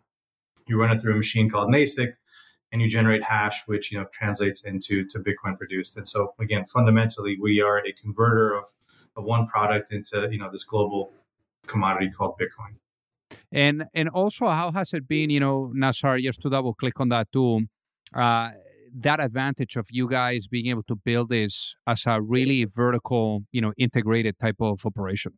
You 0.68 0.80
run 0.80 0.92
it 0.92 1.02
through 1.02 1.14
a 1.14 1.18
machine 1.18 1.50
called 1.50 1.74
ASIC 1.74 2.14
and 2.72 2.82
you 2.82 2.90
generate 2.90 3.24
hash, 3.24 3.64
which 3.66 3.92
you 3.92 4.00
know 4.00 4.06
translates 4.12 4.66
into 4.66 5.06
to 5.08 5.20
Bitcoin 5.20 5.58
produced. 5.58 5.98
And 5.98 6.08
so 6.08 6.34
again, 6.40 6.66
fundamentally, 6.66 7.38
we 7.42 7.62
are 7.62 7.80
a 7.80 7.92
converter 7.94 8.56
of, 8.56 8.66
of 9.16 9.24
one 9.24 9.48
product 9.48 9.92
into 9.92 10.28
you 10.32 10.38
know 10.38 10.50
this 10.52 10.64
global 10.64 11.14
commodity 11.66 12.10
called 12.12 12.36
Bitcoin. 12.40 12.76
And 13.52 13.86
and 13.94 14.10
also, 14.10 14.48
how 14.48 14.72
has 14.72 14.94
it 14.94 15.08
been? 15.08 15.30
You 15.30 15.40
know, 15.40 15.72
Nazar, 15.74 16.20
just 16.20 16.42
to 16.42 16.50
double 16.50 16.74
click 16.74 17.00
on 17.00 17.10
that 17.10 17.32
too. 17.32 17.68
Uh, 18.14 18.52
that 18.92 19.20
advantage 19.20 19.76
of 19.76 19.86
you 19.92 20.10
guys 20.10 20.48
being 20.48 20.66
able 20.68 20.82
to 20.82 20.96
build 20.96 21.30
this 21.30 21.76
as 21.86 22.06
a 22.08 22.20
really 22.20 22.66
vertical, 22.66 23.44
you 23.52 23.62
know, 23.62 23.72
integrated 23.78 24.40
type 24.40 24.56
of 24.60 24.84
operation 24.84 25.34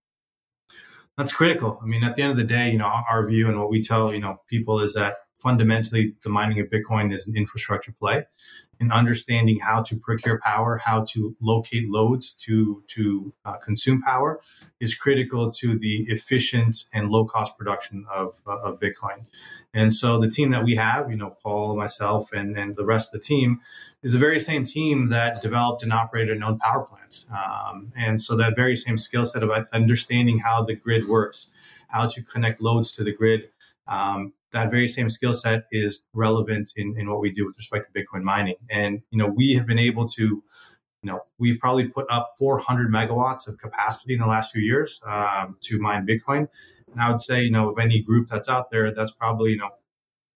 that's 1.17 1.33
critical. 1.33 1.79
I 1.81 1.85
mean, 1.85 2.03
at 2.03 2.15
the 2.15 2.21
end 2.21 2.31
of 2.31 2.37
the 2.37 2.43
day, 2.43 2.71
you 2.71 2.77
know, 2.77 2.85
our 2.85 3.27
view 3.27 3.47
and 3.47 3.59
what 3.59 3.69
we 3.69 3.81
tell, 3.81 4.13
you 4.13 4.19
know, 4.19 4.37
people 4.49 4.79
is 4.79 4.93
that 4.93 5.15
fundamentally 5.41 6.13
the 6.23 6.29
mining 6.29 6.59
of 6.59 6.67
Bitcoin 6.67 7.13
is 7.13 7.27
an 7.27 7.35
infrastructure 7.35 7.91
play 7.91 8.25
in 8.81 8.91
understanding 8.91 9.59
how 9.59 9.83
to 9.83 9.95
procure 9.95 10.39
power, 10.43 10.81
how 10.83 11.03
to 11.03 11.35
locate 11.39 11.87
loads 11.87 12.33
to 12.33 12.83
to 12.87 13.31
uh, 13.45 13.57
consume 13.57 14.01
power 14.01 14.41
is 14.79 14.95
critical 14.95 15.51
to 15.51 15.77
the 15.77 16.05
efficient 16.07 16.85
and 16.91 17.09
low 17.09 17.23
cost 17.25 17.55
production 17.57 18.05
of, 18.11 18.41
uh, 18.47 18.57
of 18.57 18.79
Bitcoin. 18.79 19.25
And 19.73 19.93
so 19.93 20.19
the 20.19 20.29
team 20.29 20.49
that 20.51 20.63
we 20.63 20.75
have, 20.75 21.11
you 21.11 21.15
know, 21.15 21.37
Paul, 21.43 21.77
myself, 21.77 22.31
and, 22.33 22.57
and 22.57 22.75
the 22.75 22.83
rest 22.83 23.13
of 23.13 23.21
the 23.21 23.25
team 23.25 23.61
is 24.01 24.13
the 24.13 24.19
very 24.19 24.39
same 24.39 24.65
team 24.65 25.09
that 25.09 25.43
developed 25.43 25.83
and 25.83 25.93
operated 25.93 26.35
and 26.35 26.43
owned 26.43 26.59
power 26.59 26.83
plants. 26.83 27.27
Um, 27.31 27.93
and 27.95 28.19
so 28.19 28.35
that 28.37 28.55
very 28.55 28.75
same 28.75 28.97
skill 28.97 29.25
set 29.25 29.43
of 29.43 29.51
understanding 29.71 30.39
how 30.39 30.63
the 30.63 30.73
grid 30.73 31.07
works, 31.07 31.51
how 31.87 32.07
to 32.07 32.23
connect 32.23 32.59
loads 32.59 32.91
to 32.93 33.03
the 33.03 33.13
grid, 33.13 33.49
um, 33.87 34.33
that 34.53 34.69
very 34.69 34.87
same 34.87 35.09
skill 35.09 35.33
set 35.33 35.63
is 35.71 36.03
relevant 36.13 36.71
in, 36.75 36.95
in 36.97 37.09
what 37.09 37.21
we 37.21 37.31
do 37.31 37.45
with 37.45 37.57
respect 37.57 37.91
to 37.91 37.99
Bitcoin 37.99 38.23
mining. 38.23 38.55
And, 38.69 39.01
you 39.09 39.17
know, 39.17 39.27
we 39.27 39.53
have 39.53 39.65
been 39.65 39.79
able 39.79 40.07
to, 40.09 40.23
you 40.23 40.43
know, 41.03 41.21
we've 41.39 41.59
probably 41.59 41.87
put 41.87 42.05
up 42.11 42.33
400 42.37 42.91
megawatts 42.91 43.47
of 43.47 43.57
capacity 43.57 44.13
in 44.13 44.19
the 44.19 44.27
last 44.27 44.51
few 44.51 44.61
years 44.61 44.99
um, 45.05 45.57
to 45.61 45.79
mine 45.79 46.05
Bitcoin. 46.05 46.47
And 46.91 47.01
I 47.01 47.09
would 47.09 47.21
say, 47.21 47.41
you 47.41 47.51
know, 47.51 47.69
of 47.69 47.79
any 47.79 48.01
group 48.01 48.27
that's 48.27 48.49
out 48.49 48.71
there, 48.71 48.93
that's 48.93 49.11
probably, 49.11 49.51
you 49.51 49.57
know, 49.57 49.69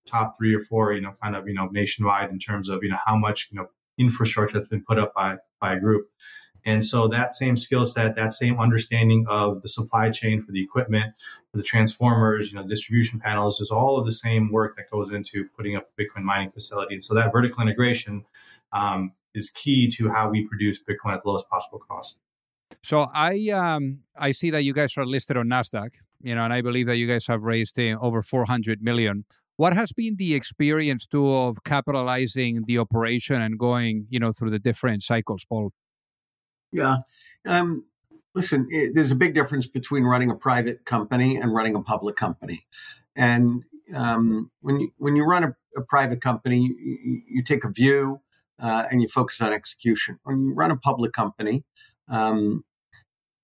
top 0.08 0.38
three 0.38 0.56
or 0.56 0.60
four, 0.60 0.94
you 0.94 1.02
know, 1.02 1.14
kind 1.22 1.36
of, 1.36 1.48
you 1.48 1.54
know, 1.54 1.68
nationwide 1.72 2.30
in 2.30 2.40
terms 2.40 2.70
of, 2.70 2.84
you 2.84 2.90
know, 2.90 2.98
how 3.06 3.18
much, 3.18 3.50
you 3.52 3.58
know, 3.58 3.68
infrastructure 3.98 4.60
that's 4.60 4.70
been 4.70 4.84
put 4.84 5.00
up 5.00 5.14
by, 5.14 5.38
by 5.60 5.74
a 5.74 5.80
group. 5.80 6.08
And 6.66 6.84
so 6.84 7.08
that 7.10 7.36
same 7.36 7.56
skill 7.58 7.86
set, 7.86 8.16
that 8.16 8.34
same 8.34 8.60
understanding 8.60 9.26
of 9.30 9.62
the 9.62 9.68
supply 9.68 10.10
chain 10.10 10.42
for 10.42 10.52
the 10.52 10.62
equipment, 10.62 11.14
for 11.52 11.58
the 11.58 11.64
transformers, 11.64 12.52
you 12.52 12.56
know, 12.56 12.68
distribution 12.68 13.20
panels, 13.20 13.62
is 13.62 13.70
all 13.70 13.98
of 13.98 14.06
the 14.06 14.12
same 14.12 14.52
work 14.52 14.76
that 14.78 14.90
goes 14.90 15.12
into 15.12 15.46
putting 15.56 15.76
up 15.76 15.88
a 15.98 16.02
Bitcoin 16.02 16.24
mining 16.24 16.52
facility. 16.52 16.96
And 16.96 17.04
so 17.04 17.14
that 17.14 17.32
vertical 17.32 17.62
integration 17.62 18.26
um, 18.74 19.12
is 19.36 19.52
key 19.52 19.88
to 19.90 20.10
how 20.10 20.30
we 20.30 20.48
produce 20.48 20.80
Bitcoin 20.80 21.14
at 21.14 21.24
the 21.24 21.30
lowest 21.30 21.48
possible 21.50 21.80
cost. 21.80 22.20
So 22.84 23.08
I 23.14 23.50
um, 23.50 24.00
I 24.18 24.32
see 24.32 24.50
that 24.52 24.64
you 24.64 24.74
guys 24.74 24.98
are 24.98 25.06
listed 25.06 25.38
on 25.38 25.48
Nasdaq, 25.48 25.92
you 26.22 26.34
know, 26.34 26.44
and 26.44 26.54
I 26.54 26.62
believe 26.62 26.88
that 26.88 26.98
you 26.98 27.08
guys 27.08 27.28
have 27.28 27.44
raised 27.44 27.80
uh, 27.80 27.98
over 28.02 28.24
400 28.24 28.82
million. 28.82 29.26
What 29.58 29.74
has 29.74 29.94
been 29.94 30.16
the 30.18 30.34
experience 30.34 31.06
too 31.06 31.32
of 31.34 31.64
capitalizing 31.64 32.64
the 32.66 32.80
operation 32.80 33.42
and 33.42 33.58
going, 33.58 34.08
you 34.10 34.20
know, 34.20 34.34
through 34.34 34.50
the 34.50 34.60
different 34.60 35.04
cycles, 35.04 35.46
Paul? 35.48 35.72
Yeah. 36.76 36.98
Um, 37.46 37.86
listen, 38.34 38.68
it, 38.70 38.94
there's 38.94 39.12
a 39.12 39.16
big 39.16 39.34
difference 39.34 39.66
between 39.66 40.04
running 40.04 40.30
a 40.30 40.36
private 40.36 40.84
company 40.86 41.38
and 41.38 41.54
running 41.54 41.76
a 41.76 41.82
public 41.82 42.18
company. 42.18 42.68
And 43.16 43.64
um, 43.94 44.52
when 44.62 44.80
you 44.82 44.92
when 44.98 45.16
you 45.16 45.24
run 45.24 45.46
a, 45.46 45.56
a 45.78 45.82
private 45.82 46.22
company, 46.22 46.76
you, 46.78 47.22
you, 47.30 47.44
take 47.44 47.64
a 47.64 47.70
view 47.70 48.20
uh, 48.60 48.88
and 48.92 49.02
you 49.02 49.08
focus 49.08 49.40
on 49.40 49.54
execution. 49.54 50.20
When 50.24 50.44
you 50.44 50.54
run 50.54 50.72
a 50.72 50.76
public 50.76 51.14
company, 51.14 51.64
um, 52.10 52.66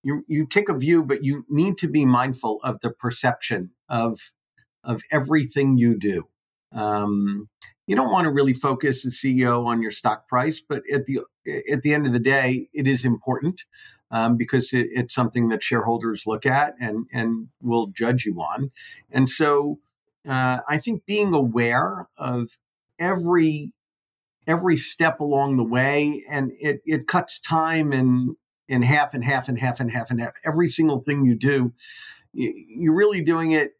you 0.03 0.25
you 0.27 0.45
take 0.45 0.67
a 0.67 0.77
view, 0.77 1.03
but 1.03 1.23
you 1.23 1.45
need 1.47 1.77
to 1.77 1.87
be 1.87 2.03
mindful 2.03 2.59
of 2.63 2.81
the 2.81 2.89
perception 2.89 3.71
of 3.87 4.31
of 4.83 5.03
everything 5.09 5.77
you 5.77 5.97
do. 5.97 6.27
Um, 6.73 7.47
you 7.91 7.97
don't 7.97 8.09
want 8.09 8.23
to 8.23 8.31
really 8.31 8.53
focus 8.53 9.05
as 9.05 9.17
CEO 9.17 9.65
on 9.65 9.81
your 9.81 9.91
stock 9.91 10.29
price, 10.29 10.61
but 10.61 10.81
at 10.93 11.07
the 11.07 11.19
at 11.69 11.81
the 11.81 11.93
end 11.93 12.07
of 12.07 12.13
the 12.13 12.19
day, 12.19 12.69
it 12.73 12.87
is 12.87 13.03
important 13.03 13.65
um, 14.11 14.37
because 14.37 14.71
it, 14.71 14.87
it's 14.91 15.13
something 15.13 15.49
that 15.49 15.61
shareholders 15.61 16.23
look 16.25 16.45
at 16.45 16.73
and 16.79 17.07
and 17.11 17.49
will 17.61 17.87
judge 17.87 18.25
you 18.25 18.35
on. 18.35 18.71
And 19.11 19.27
so, 19.27 19.79
uh, 20.25 20.59
I 20.69 20.77
think 20.77 21.05
being 21.05 21.33
aware 21.33 22.07
of 22.17 22.57
every 22.97 23.73
every 24.47 24.77
step 24.77 25.19
along 25.19 25.57
the 25.57 25.65
way, 25.65 26.23
and 26.29 26.53
it 26.61 26.79
it 26.85 27.07
cuts 27.07 27.41
time 27.41 27.91
in 27.91 28.37
in 28.69 28.83
half 28.83 29.13
and 29.13 29.25
half 29.25 29.49
and 29.49 29.59
half 29.59 29.81
and 29.81 29.91
half 29.91 30.09
and 30.09 30.21
half. 30.21 30.31
Every 30.45 30.69
single 30.69 31.01
thing 31.01 31.25
you 31.25 31.35
do, 31.35 31.73
you're 32.31 32.95
really 32.95 33.21
doing 33.21 33.51
it 33.51 33.73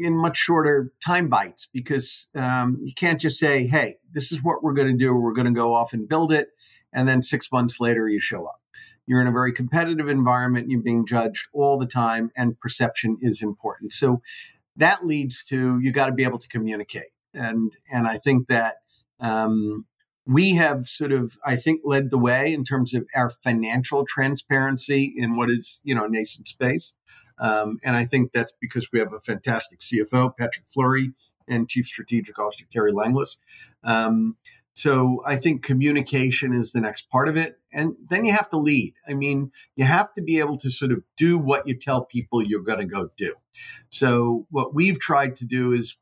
in 0.00 0.16
much 0.16 0.36
shorter 0.36 0.92
time 1.04 1.28
bites 1.28 1.68
because 1.72 2.28
um, 2.34 2.78
you 2.82 2.92
can't 2.94 3.20
just 3.20 3.38
say, 3.38 3.66
"Hey, 3.66 3.98
this 4.12 4.32
is 4.32 4.42
what 4.42 4.62
we're 4.62 4.74
going 4.74 4.88
to 4.88 4.96
do. 4.96 5.14
We're 5.14 5.34
going 5.34 5.46
to 5.46 5.52
go 5.52 5.74
off 5.74 5.92
and 5.92 6.08
build 6.08 6.32
it," 6.32 6.48
and 6.92 7.08
then 7.08 7.22
six 7.22 7.50
months 7.52 7.80
later 7.80 8.08
you 8.08 8.20
show 8.20 8.46
up. 8.46 8.60
You're 9.06 9.20
in 9.20 9.26
a 9.26 9.32
very 9.32 9.52
competitive 9.52 10.08
environment. 10.08 10.70
You're 10.70 10.82
being 10.82 11.06
judged 11.06 11.48
all 11.52 11.78
the 11.78 11.86
time, 11.86 12.30
and 12.36 12.58
perception 12.60 13.18
is 13.20 13.42
important. 13.42 13.92
So 13.92 14.22
that 14.76 15.06
leads 15.06 15.44
to 15.44 15.78
you 15.80 15.92
got 15.92 16.06
to 16.06 16.12
be 16.12 16.24
able 16.24 16.38
to 16.38 16.48
communicate, 16.48 17.12
and 17.34 17.76
and 17.92 18.06
I 18.06 18.18
think 18.18 18.48
that 18.48 18.76
um, 19.20 19.86
we 20.26 20.54
have 20.54 20.86
sort 20.86 21.12
of 21.12 21.36
I 21.44 21.56
think 21.56 21.80
led 21.84 22.10
the 22.10 22.18
way 22.18 22.52
in 22.52 22.64
terms 22.64 22.94
of 22.94 23.06
our 23.14 23.30
financial 23.30 24.04
transparency 24.06 25.12
in 25.16 25.36
what 25.36 25.50
is 25.50 25.80
you 25.84 25.94
know 25.94 26.06
nascent 26.06 26.48
space. 26.48 26.94
Um, 27.40 27.78
and 27.82 27.96
I 27.96 28.04
think 28.04 28.32
that's 28.32 28.52
because 28.60 28.88
we 28.92 28.98
have 28.98 29.12
a 29.12 29.20
fantastic 29.20 29.80
CFO, 29.80 30.36
Patrick 30.36 30.66
Fleury, 30.66 31.12
and 31.48 31.68
Chief 31.68 31.86
Strategic 31.86 32.38
Officer, 32.38 32.64
Kerri 32.72 32.92
Langlais. 32.92 33.38
Um, 33.82 34.36
so 34.74 35.22
I 35.26 35.36
think 35.36 35.62
communication 35.62 36.52
is 36.52 36.72
the 36.72 36.80
next 36.80 37.10
part 37.10 37.28
of 37.28 37.36
it. 37.36 37.58
And 37.72 37.96
then 38.08 38.24
you 38.24 38.32
have 38.32 38.48
to 38.50 38.56
lead. 38.56 38.94
I 39.08 39.14
mean, 39.14 39.50
you 39.74 39.84
have 39.84 40.12
to 40.14 40.22
be 40.22 40.38
able 40.38 40.56
to 40.58 40.70
sort 40.70 40.92
of 40.92 41.02
do 41.16 41.38
what 41.38 41.66
you 41.66 41.74
tell 41.74 42.04
people 42.04 42.42
you're 42.42 42.62
going 42.62 42.78
to 42.78 42.86
go 42.86 43.10
do. 43.16 43.34
So 43.90 44.46
what 44.50 44.74
we've 44.74 45.00
tried 45.00 45.36
to 45.36 45.44
do 45.44 45.72
is 45.72 45.96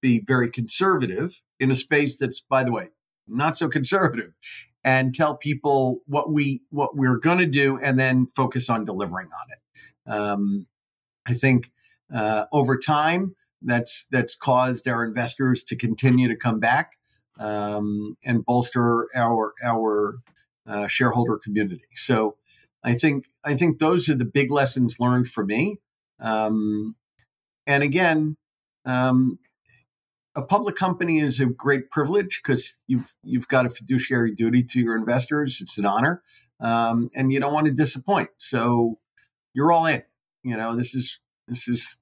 be 0.00 0.20
very 0.20 0.50
conservative 0.50 1.42
in 1.60 1.70
a 1.70 1.74
space 1.74 2.18
that's, 2.18 2.40
by 2.40 2.64
the 2.64 2.72
way, 2.72 2.88
not 3.26 3.56
so 3.56 3.68
conservative 3.68 4.32
and 4.82 5.14
tell 5.14 5.34
people 5.34 6.00
what 6.06 6.30
we 6.30 6.60
what 6.70 6.96
we're 6.96 7.16
going 7.16 7.38
to 7.38 7.46
do 7.46 7.78
and 7.82 7.98
then 7.98 8.26
focus 8.26 8.68
on 8.68 8.84
delivering 8.84 9.28
on 9.28 9.46
it 9.50 10.12
um, 10.12 10.66
I 11.26 11.34
think 11.34 11.70
uh, 12.14 12.46
over 12.52 12.78
time, 12.78 13.34
that's 13.62 14.06
that's 14.10 14.34
caused 14.34 14.86
our 14.86 15.04
investors 15.04 15.64
to 15.64 15.76
continue 15.76 16.28
to 16.28 16.36
come 16.36 16.60
back 16.60 16.92
um, 17.38 18.16
and 18.24 18.44
bolster 18.44 19.08
our 19.16 19.54
our 19.62 20.18
uh, 20.66 20.86
shareholder 20.86 21.38
community. 21.38 21.84
So 21.94 22.36
I 22.82 22.94
think 22.94 23.26
I 23.42 23.56
think 23.56 23.78
those 23.78 24.08
are 24.08 24.14
the 24.14 24.24
big 24.24 24.50
lessons 24.50 25.00
learned 25.00 25.28
for 25.28 25.44
me. 25.44 25.78
Um, 26.20 26.96
and 27.66 27.82
again, 27.82 28.36
um, 28.84 29.38
a 30.36 30.42
public 30.42 30.76
company 30.76 31.20
is 31.20 31.40
a 31.40 31.46
great 31.46 31.90
privilege 31.90 32.40
because 32.42 32.76
you've 32.86 33.14
you've 33.22 33.48
got 33.48 33.66
a 33.66 33.70
fiduciary 33.70 34.32
duty 34.32 34.62
to 34.62 34.80
your 34.80 34.96
investors. 34.96 35.58
It's 35.60 35.78
an 35.78 35.86
honor, 35.86 36.22
um, 36.60 37.10
and 37.14 37.32
you 37.32 37.40
don't 37.40 37.54
want 37.54 37.66
to 37.66 37.72
disappoint. 37.72 38.30
So 38.38 38.98
you're 39.54 39.72
all 39.72 39.86
in. 39.86 40.02
You 40.44 40.56
know, 40.56 40.76
this 40.76 40.94
is 40.94 41.18
this 41.48 41.66
is 41.68 41.96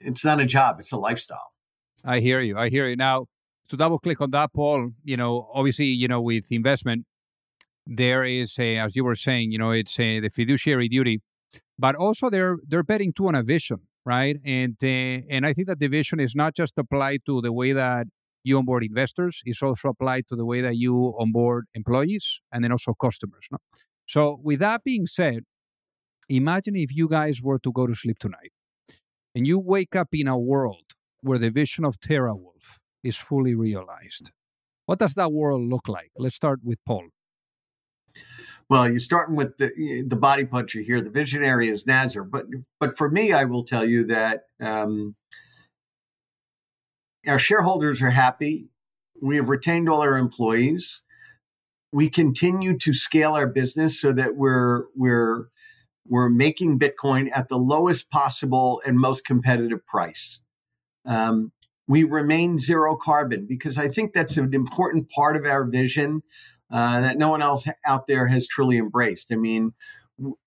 it's 0.00 0.24
not 0.24 0.40
a 0.40 0.46
job; 0.46 0.80
it's 0.80 0.92
a 0.92 0.96
lifestyle. 0.96 1.52
I 2.04 2.20
hear 2.20 2.40
you. 2.40 2.56
I 2.58 2.68
hear 2.68 2.88
you. 2.88 2.96
Now, 2.96 3.26
to 3.68 3.76
double 3.76 3.98
click 3.98 4.20
on 4.20 4.30
that, 4.32 4.52
Paul. 4.52 4.90
You 5.04 5.16
know, 5.16 5.48
obviously, 5.54 5.86
you 5.86 6.08
know, 6.08 6.20
with 6.20 6.50
investment, 6.50 7.04
there 7.86 8.24
is 8.24 8.58
a, 8.58 8.78
as 8.78 8.96
you 8.96 9.04
were 9.04 9.16
saying, 9.16 9.52
you 9.52 9.58
know, 9.58 9.70
it's 9.70 9.98
a, 10.00 10.20
the 10.20 10.30
fiduciary 10.30 10.88
duty, 10.88 11.20
but 11.78 11.94
also 11.94 12.30
they're 12.30 12.56
they're 12.66 12.82
betting 12.82 13.12
too 13.12 13.28
on 13.28 13.34
a 13.34 13.42
vision 13.42 13.80
right? 14.08 14.36
And 14.44 14.76
uh, 14.82 15.34
and 15.34 15.46
I 15.46 15.52
think 15.52 15.68
that 15.68 15.80
the 15.80 15.88
vision 15.88 16.18
is 16.18 16.34
not 16.34 16.56
just 16.56 16.74
applied 16.78 17.20
to 17.26 17.42
the 17.42 17.52
way 17.52 17.72
that 17.72 18.06
you 18.42 18.56
onboard 18.56 18.82
investors; 18.82 19.42
it's 19.44 19.62
also 19.62 19.88
applied 19.90 20.24
to 20.28 20.36
the 20.36 20.46
way 20.46 20.60
that 20.62 20.76
you 20.76 21.14
onboard 21.18 21.66
employees 21.74 22.40
and 22.50 22.64
then 22.64 22.72
also 22.72 22.94
customers. 22.94 23.44
No? 23.52 23.58
So, 24.06 24.40
with 24.42 24.60
that 24.60 24.82
being 24.82 25.06
said, 25.06 25.40
imagine 26.28 26.76
if 26.76 26.94
you 26.94 27.08
guys 27.08 27.42
were 27.42 27.58
to 27.60 27.72
go 27.72 27.86
to 27.86 27.94
sleep 27.94 28.18
tonight 28.18 28.52
and 29.34 29.46
you 29.46 29.58
wake 29.58 29.96
up 29.96 30.08
in 30.12 30.28
a 30.28 30.38
world 30.38 30.94
where 31.20 31.38
the 31.38 31.50
vision 31.50 31.84
of 31.84 31.98
TeraWulf 32.00 32.78
is 33.02 33.16
fully 33.16 33.54
realized. 33.54 34.30
What 34.86 34.98
does 34.98 35.14
that 35.14 35.32
world 35.32 35.68
look 35.68 35.88
like? 35.88 36.10
Let's 36.16 36.36
start 36.36 36.60
with 36.62 36.78
Paul. 36.86 37.08
Well, 38.70 38.90
you're 38.90 39.00
starting 39.00 39.34
with 39.34 39.56
the 39.56 40.04
the 40.06 40.16
body 40.16 40.44
puncher 40.44 40.80
here. 40.80 41.00
The 41.00 41.10
visionary 41.10 41.68
is 41.68 41.86
Nazar, 41.86 42.22
but 42.24 42.46
but 42.78 42.96
for 42.96 43.10
me, 43.10 43.32
I 43.32 43.44
will 43.44 43.64
tell 43.64 43.84
you 43.84 44.04
that 44.06 44.44
um, 44.60 45.14
our 47.26 47.38
shareholders 47.38 48.02
are 48.02 48.10
happy. 48.10 48.68
We 49.22 49.36
have 49.36 49.48
retained 49.48 49.88
all 49.88 50.02
our 50.02 50.16
employees. 50.16 51.02
We 51.92 52.10
continue 52.10 52.76
to 52.78 52.92
scale 52.92 53.32
our 53.32 53.46
business 53.46 53.98
so 53.98 54.12
that 54.12 54.36
we're 54.36 54.84
we're 54.94 55.48
we're 56.08 56.28
making 56.28 56.78
Bitcoin 56.78 57.28
at 57.34 57.48
the 57.48 57.58
lowest 57.58 58.10
possible 58.10 58.80
and 58.86 58.98
most 58.98 59.24
competitive 59.24 59.86
price. 59.86 60.40
Um, 61.04 61.52
we 61.86 62.04
remain 62.04 62.58
zero 62.58 62.96
carbon 62.96 63.46
because 63.46 63.78
I 63.78 63.88
think 63.88 64.12
that's 64.12 64.36
an 64.36 64.52
important 64.52 65.08
part 65.08 65.36
of 65.36 65.46
our 65.46 65.64
vision 65.64 66.22
uh, 66.70 67.00
that 67.00 67.16
no 67.16 67.30
one 67.30 67.42
else 67.42 67.66
out 67.86 68.06
there 68.06 68.26
has 68.26 68.46
truly 68.46 68.76
embraced. 68.76 69.32
I 69.32 69.36
mean, 69.36 69.72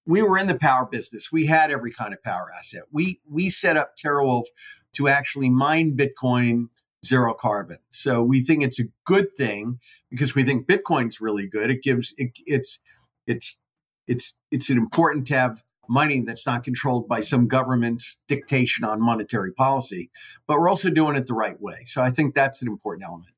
we 0.05 0.21
were 0.21 0.37
in 0.37 0.47
the 0.47 0.55
power 0.57 0.85
business. 0.85 1.31
We 1.31 1.45
had 1.45 1.71
every 1.71 1.91
kind 1.91 2.13
of 2.13 2.21
power 2.21 2.51
asset. 2.57 2.83
We 2.91 3.21
we 3.29 3.49
set 3.49 3.77
up 3.77 3.93
TeraWulf 3.97 4.45
to 4.93 5.07
actually 5.07 5.49
mine 5.49 5.97
Bitcoin 5.97 6.67
zero 7.05 7.33
carbon. 7.33 7.79
So 7.91 8.21
we 8.21 8.43
think 8.43 8.63
it's 8.63 8.79
a 8.79 8.89
good 9.05 9.35
thing 9.35 9.79
because 10.09 10.35
we 10.35 10.43
think 10.43 10.67
Bitcoin's 10.67 11.21
really 11.21 11.47
good. 11.47 11.71
It 11.71 11.81
gives 11.81 12.13
it, 12.17 12.31
it's 12.45 12.79
it's 13.25 13.57
it's 14.07 14.35
it's 14.51 14.69
important 14.69 15.27
to 15.27 15.37
have 15.37 15.63
money 15.87 16.21
that's 16.21 16.45
not 16.45 16.63
controlled 16.63 17.07
by 17.07 17.21
some 17.21 17.47
government's 17.47 18.17
dictation 18.27 18.85
on 18.85 19.01
monetary 19.01 19.51
policy, 19.51 20.09
but 20.47 20.59
we're 20.59 20.69
also 20.69 20.89
doing 20.89 21.15
it 21.17 21.27
the 21.27 21.33
right 21.33 21.59
way. 21.61 21.83
So 21.85 22.01
I 22.01 22.11
think 22.11 22.33
that's 22.33 22.61
an 22.61 22.67
important 22.67 23.05
element. 23.05 23.31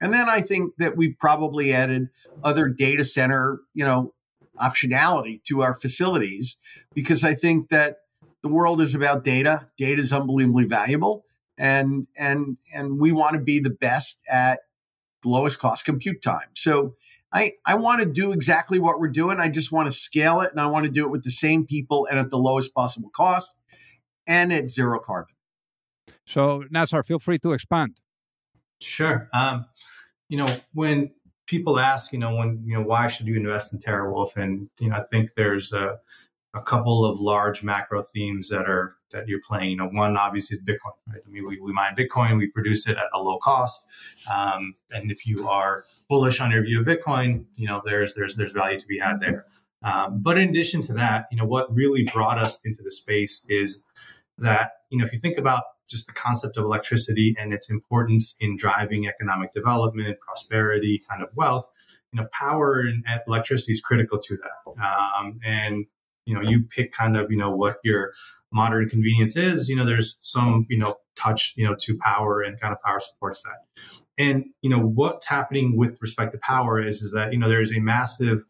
And 0.00 0.12
then 0.12 0.28
I 0.28 0.40
think 0.40 0.72
that 0.78 0.96
we 0.96 1.12
probably 1.12 1.72
added 1.72 2.08
other 2.42 2.68
data 2.68 3.04
center, 3.04 3.60
you 3.74 3.84
know, 3.84 4.14
optionality 4.60 5.42
to 5.44 5.62
our 5.62 5.74
facilities 5.74 6.58
because 6.94 7.22
I 7.22 7.34
think 7.34 7.68
that 7.68 7.98
the 8.42 8.48
world 8.48 8.80
is 8.80 8.94
about 8.94 9.24
data. 9.24 9.68
Data 9.76 10.00
is 10.00 10.12
unbelievably 10.12 10.64
valuable, 10.64 11.24
and 11.58 12.06
and 12.16 12.56
and 12.72 12.98
we 12.98 13.12
want 13.12 13.34
to 13.34 13.40
be 13.40 13.60
the 13.60 13.70
best 13.70 14.18
at 14.28 14.60
the 15.22 15.28
lowest 15.28 15.58
cost 15.58 15.84
compute 15.84 16.22
time. 16.22 16.48
So 16.54 16.94
I 17.32 17.52
I 17.64 17.76
want 17.76 18.02
to 18.02 18.08
do 18.08 18.32
exactly 18.32 18.78
what 18.78 18.98
we're 18.98 19.08
doing. 19.08 19.38
I 19.38 19.48
just 19.48 19.72
want 19.72 19.90
to 19.90 19.96
scale 19.96 20.40
it, 20.40 20.50
and 20.50 20.60
I 20.60 20.66
want 20.66 20.86
to 20.86 20.90
do 20.90 21.04
it 21.04 21.10
with 21.10 21.24
the 21.24 21.30
same 21.30 21.66
people 21.66 22.06
and 22.10 22.18
at 22.18 22.30
the 22.30 22.38
lowest 22.38 22.74
possible 22.74 23.10
cost, 23.14 23.56
and 24.26 24.52
at 24.52 24.70
zero 24.70 25.00
carbon. 25.00 25.34
So 26.26 26.64
Nazar, 26.70 27.02
feel 27.02 27.18
free 27.18 27.38
to 27.38 27.52
expand. 27.52 28.00
Sure. 28.80 29.28
Um, 29.32 29.66
you 30.28 30.38
know, 30.38 30.46
when 30.72 31.10
people 31.46 31.78
ask, 31.78 32.12
you 32.12 32.18
know, 32.18 32.34
when 32.36 32.62
you 32.64 32.74
know 32.74 32.82
why 32.82 33.08
should 33.08 33.26
you 33.26 33.36
invest 33.36 33.72
in 33.72 33.78
TeraWulf, 33.78 34.36
and 34.36 34.70
you 34.78 34.88
know, 34.88 34.96
I 34.96 35.02
think 35.02 35.34
there's 35.36 35.72
a, 35.72 35.98
a 36.54 36.62
couple 36.62 37.04
of 37.04 37.20
large 37.20 37.62
macro 37.62 38.02
themes 38.02 38.48
that 38.48 38.68
are 38.68 38.96
that 39.12 39.28
you're 39.28 39.40
playing. 39.46 39.70
You 39.70 39.76
know, 39.76 39.88
one 39.88 40.16
obviously 40.16 40.56
is 40.56 40.62
Bitcoin. 40.62 40.92
Right? 41.08 41.22
I 41.26 41.30
mean, 41.30 41.46
we, 41.46 41.60
we 41.60 41.72
mine 41.72 41.94
Bitcoin, 41.96 42.38
we 42.38 42.48
produce 42.48 42.86
it 42.86 42.96
at 42.96 43.04
a 43.14 43.18
low 43.18 43.38
cost, 43.38 43.84
um, 44.32 44.74
and 44.90 45.10
if 45.10 45.26
you 45.26 45.48
are 45.48 45.84
bullish 46.08 46.40
on 46.40 46.50
your 46.50 46.62
view 46.62 46.80
of 46.80 46.86
Bitcoin, 46.86 47.44
you 47.56 47.66
know, 47.66 47.82
there's 47.84 48.14
there's 48.14 48.36
there's 48.36 48.52
value 48.52 48.78
to 48.78 48.86
be 48.86 48.98
had 48.98 49.20
there. 49.20 49.46
Um, 49.82 50.20
but 50.22 50.36
in 50.36 50.50
addition 50.50 50.82
to 50.82 50.92
that, 50.94 51.26
you 51.30 51.38
know, 51.38 51.46
what 51.46 51.74
really 51.74 52.04
brought 52.12 52.38
us 52.38 52.60
into 52.64 52.82
the 52.82 52.90
space 52.90 53.44
is 53.48 53.84
that 54.38 54.72
you 54.90 54.98
know 54.98 55.04
if 55.04 55.12
you 55.12 55.18
think 55.18 55.38
about 55.38 55.62
just 55.88 56.06
the 56.06 56.12
concept 56.12 56.56
of 56.56 56.64
electricity 56.64 57.34
and 57.38 57.52
its 57.52 57.68
importance 57.68 58.36
in 58.40 58.56
driving 58.56 59.06
economic 59.08 59.52
development, 59.52 60.18
prosperity, 60.20 61.00
kind 61.08 61.20
of 61.20 61.28
wealth, 61.34 61.68
you 62.12 62.20
know, 62.20 62.28
power 62.32 62.80
and 62.80 63.04
electricity 63.26 63.72
is 63.72 63.80
critical 63.80 64.18
to 64.18 64.36
that. 64.36 64.82
Um, 64.82 65.40
and 65.44 65.86
you 66.26 66.34
know, 66.34 66.40
you 66.40 66.62
pick 66.62 66.92
kind 66.92 67.16
of 67.16 67.30
you 67.30 67.36
know 67.36 67.50
what 67.50 67.78
your 67.84 68.12
modern 68.52 68.88
convenience 68.88 69.36
is. 69.36 69.68
You 69.68 69.76
know, 69.76 69.86
there's 69.86 70.16
some 70.20 70.66
you 70.68 70.78
know 70.78 70.96
touch 71.16 71.52
you 71.56 71.66
know 71.66 71.74
to 71.80 71.98
power 71.98 72.40
and 72.42 72.60
kind 72.60 72.72
of 72.72 72.80
power 72.82 73.00
supports 73.00 73.42
that. 73.42 73.84
And 74.18 74.46
you 74.62 74.70
know 74.70 74.80
what's 74.80 75.26
happening 75.26 75.76
with 75.76 75.98
respect 76.00 76.32
to 76.32 76.38
power 76.38 76.80
is 76.80 77.02
is 77.02 77.12
that 77.12 77.32
you 77.32 77.38
know 77.38 77.48
there 77.48 77.62
is 77.62 77.74
a 77.74 77.80
massive 77.80 78.44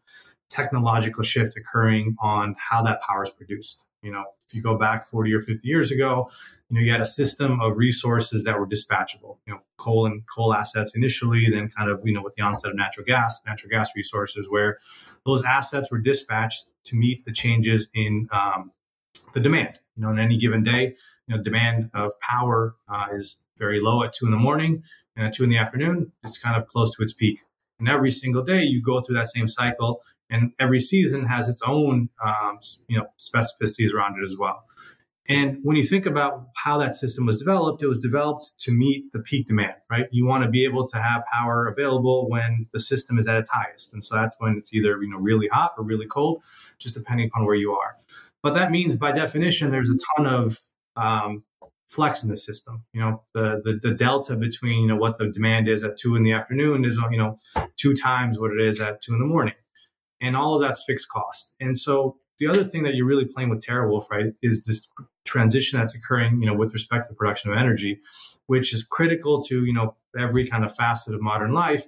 technological 0.49 1.23
shift 1.23 1.55
occurring 1.57 2.15
on 2.21 2.55
how 2.59 2.83
that 2.83 3.01
power 3.01 3.23
is 3.23 3.29
produced. 3.29 3.79
You 4.03 4.11
know, 4.11 4.25
if 4.47 4.53
you 4.55 4.61
go 4.61 4.77
back 4.77 5.07
40 5.07 5.33
or 5.33 5.41
50 5.41 5.67
years 5.67 5.91
ago, 5.91 6.29
you 6.69 6.75
know, 6.75 6.81
you 6.81 6.91
had 6.91 7.01
a 7.01 7.05
system 7.05 7.61
of 7.61 7.77
resources 7.77 8.43
that 8.43 8.59
were 8.59 8.67
dispatchable, 8.67 9.37
you 9.45 9.53
know, 9.53 9.59
coal 9.77 10.05
and 10.05 10.23
coal 10.27 10.53
assets 10.53 10.95
initially, 10.95 11.49
then 11.49 11.69
kind 11.69 11.89
of, 11.89 12.01
you 12.03 12.13
know, 12.13 12.21
with 12.21 12.33
the 12.35 12.41
onset 12.41 12.71
of 12.71 12.77
natural 12.77 13.05
gas, 13.05 13.41
natural 13.45 13.69
gas 13.69 13.91
resources, 13.95 14.47
where 14.49 14.79
those 15.25 15.43
assets 15.43 15.91
were 15.91 15.99
dispatched 15.99 16.65
to 16.85 16.95
meet 16.95 17.25
the 17.25 17.31
changes 17.31 17.89
in 17.93 18.27
um, 18.31 18.71
the 19.33 19.39
demand. 19.39 19.79
You 19.95 20.03
know, 20.03 20.09
on 20.09 20.19
any 20.19 20.37
given 20.37 20.63
day, 20.63 20.95
you 21.27 21.35
know, 21.35 21.43
demand 21.43 21.89
of 21.93 22.11
power 22.19 22.75
uh, 22.89 23.07
is 23.13 23.37
very 23.57 23.79
low 23.81 24.03
at 24.03 24.13
two 24.13 24.25
in 24.25 24.31
the 24.31 24.37
morning, 24.37 24.83
and 25.15 25.27
at 25.27 25.33
two 25.33 25.43
in 25.43 25.49
the 25.49 25.57
afternoon, 25.57 26.11
it's 26.23 26.37
kind 26.37 26.59
of 26.59 26.67
close 26.67 26.95
to 26.95 27.03
its 27.03 27.13
peak. 27.13 27.39
And 27.79 27.87
every 27.87 28.11
single 28.11 28.43
day, 28.43 28.63
you 28.63 28.81
go 28.81 29.01
through 29.01 29.17
that 29.17 29.29
same 29.29 29.47
cycle 29.47 30.01
and 30.31 30.53
every 30.59 30.79
season 30.79 31.25
has 31.25 31.49
its 31.49 31.61
own 31.61 32.09
um, 32.25 32.57
you 32.87 32.97
know 32.97 33.05
specificities 33.19 33.93
around 33.93 34.17
it 34.17 34.23
as 34.23 34.37
well. 34.39 34.63
And 35.29 35.59
when 35.63 35.77
you 35.77 35.83
think 35.83 36.05
about 36.05 36.47
how 36.55 36.77
that 36.79 36.95
system 36.95 37.25
was 37.25 37.37
developed, 37.37 37.83
it 37.83 37.87
was 37.87 37.99
developed 37.99 38.53
to 38.59 38.71
meet 38.71 39.11
the 39.13 39.19
peak 39.19 39.47
demand, 39.47 39.75
right? 39.89 40.07
You 40.11 40.25
want 40.25 40.43
to 40.43 40.49
be 40.49 40.65
able 40.65 40.87
to 40.87 40.97
have 40.97 41.23
power 41.31 41.67
available 41.67 42.29
when 42.29 42.67
the 42.73 42.79
system 42.79 43.19
is 43.19 43.27
at 43.27 43.35
its 43.35 43.49
highest. 43.49 43.93
And 43.93 44.03
so 44.03 44.15
that's 44.15 44.35
when 44.39 44.57
it's 44.57 44.73
either, 44.73 45.01
you 45.01 45.09
know, 45.09 45.17
really 45.17 45.47
hot 45.47 45.73
or 45.77 45.83
really 45.83 46.07
cold, 46.07 46.41
just 46.79 46.95
depending 46.95 47.27
upon 47.27 47.45
where 47.45 47.55
you 47.55 47.71
are. 47.73 47.97
But 48.41 48.55
that 48.55 48.71
means 48.71 48.95
by 48.95 49.11
definition, 49.11 49.69
there's 49.69 49.89
a 49.89 49.97
ton 50.17 50.25
of 50.25 50.59
um, 50.95 51.43
flex 51.87 52.23
in 52.23 52.29
the 52.29 52.37
system. 52.37 52.83
You 52.91 53.01
know, 53.01 53.23
the, 53.35 53.61
the, 53.63 53.79
the 53.89 53.93
delta 53.93 54.35
between, 54.35 54.81
you 54.81 54.87
know, 54.87 54.95
what 54.95 55.19
the 55.19 55.27
demand 55.27 55.69
is 55.69 55.83
at 55.83 55.97
two 55.97 56.15
in 56.15 56.23
the 56.23 56.33
afternoon 56.33 56.83
is, 56.83 56.99
you 57.11 57.17
know, 57.17 57.37
two 57.77 57.93
times 57.93 58.39
what 58.39 58.51
it 58.51 58.59
is 58.59 58.81
at 58.81 59.01
two 59.01 59.13
in 59.13 59.19
the 59.19 59.25
morning 59.25 59.53
and 60.21 60.37
all 60.37 60.55
of 60.55 60.61
that's 60.61 60.83
fixed 60.85 61.09
cost. 61.09 61.51
And 61.59 61.77
so 61.77 62.17
the 62.41 62.47
other 62.47 62.63
thing 62.63 62.81
that 62.81 62.95
you're 62.95 63.05
really 63.05 63.25
playing 63.25 63.51
with 63.51 63.63
TeraWulf, 63.63 64.09
right, 64.09 64.33
is 64.41 64.65
this 64.65 64.89
transition 65.25 65.79
that's 65.79 65.93
occurring, 65.93 66.41
you 66.41 66.47
know, 66.47 66.55
with 66.55 66.73
respect 66.73 67.07
to 67.07 67.13
production 67.13 67.51
of 67.51 67.57
energy, 67.57 67.99
which 68.47 68.73
is 68.73 68.81
critical 68.81 69.43
to, 69.43 69.63
you 69.63 69.71
know, 69.71 69.95
every 70.19 70.47
kind 70.47 70.65
of 70.65 70.75
facet 70.75 71.13
of 71.13 71.21
modern 71.21 71.53
life. 71.53 71.85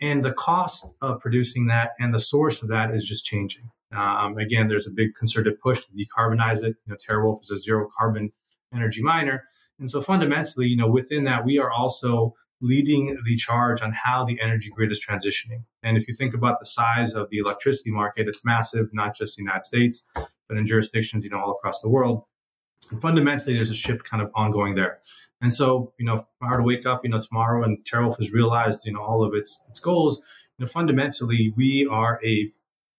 And 0.00 0.24
the 0.24 0.32
cost 0.32 0.86
of 1.02 1.18
producing 1.18 1.66
that 1.66 1.90
and 1.98 2.14
the 2.14 2.20
source 2.20 2.62
of 2.62 2.68
that 2.68 2.94
is 2.94 3.04
just 3.04 3.26
changing. 3.26 3.72
Um, 3.90 4.38
again, 4.38 4.68
there's 4.68 4.86
a 4.86 4.92
big 4.92 5.14
concerted 5.14 5.60
push 5.60 5.80
to 5.80 5.90
decarbonize 5.92 6.62
it. 6.62 6.76
You 6.86 6.92
know, 6.92 6.96
TeraWulf 6.96 7.42
is 7.42 7.50
a 7.50 7.58
zero 7.58 7.88
carbon 7.98 8.30
energy 8.72 9.02
miner. 9.02 9.48
And 9.80 9.90
so 9.90 10.00
fundamentally, 10.00 10.66
you 10.66 10.76
know, 10.76 10.88
within 10.88 11.24
that, 11.24 11.44
we 11.44 11.58
are 11.58 11.72
also 11.72 12.34
leading 12.60 13.16
the 13.24 13.36
charge 13.36 13.82
on 13.82 13.92
how 13.92 14.24
the 14.24 14.40
energy 14.40 14.70
grid 14.70 14.90
is 14.90 15.04
transitioning. 15.04 15.62
And 15.82 15.96
if 15.96 16.08
you 16.08 16.14
think 16.14 16.34
about 16.34 16.58
the 16.58 16.66
size 16.66 17.14
of 17.14 17.30
the 17.30 17.38
electricity 17.38 17.90
market, 17.90 18.28
it's 18.28 18.44
massive, 18.44 18.88
not 18.92 19.16
just 19.16 19.36
the 19.36 19.42
United 19.42 19.64
States, 19.64 20.04
but 20.14 20.56
in 20.56 20.66
jurisdictions, 20.66 21.24
you 21.24 21.30
know, 21.30 21.38
all 21.38 21.52
across 21.52 21.80
the 21.80 21.88
world. 21.88 22.24
And 22.90 23.00
fundamentally, 23.00 23.54
there's 23.54 23.70
a 23.70 23.74
shift 23.74 24.04
kind 24.04 24.22
of 24.22 24.30
ongoing 24.34 24.74
there. 24.74 25.00
And 25.40 25.54
so, 25.54 25.92
you 25.98 26.04
know, 26.04 26.14
if 26.16 26.24
I 26.42 26.50
were 26.50 26.56
to 26.56 26.62
wake 26.62 26.84
up, 26.84 27.04
you 27.04 27.10
know, 27.10 27.20
tomorrow 27.20 27.62
and 27.62 27.78
TeraWulf 27.84 28.16
has 28.16 28.32
realized, 28.32 28.84
you 28.84 28.92
know, 28.92 29.02
all 29.02 29.22
of 29.22 29.34
its 29.34 29.62
its 29.68 29.78
goals, 29.78 30.20
you 30.58 30.64
know, 30.64 30.68
fundamentally, 30.68 31.52
we 31.56 31.86
are 31.86 32.20
a 32.24 32.50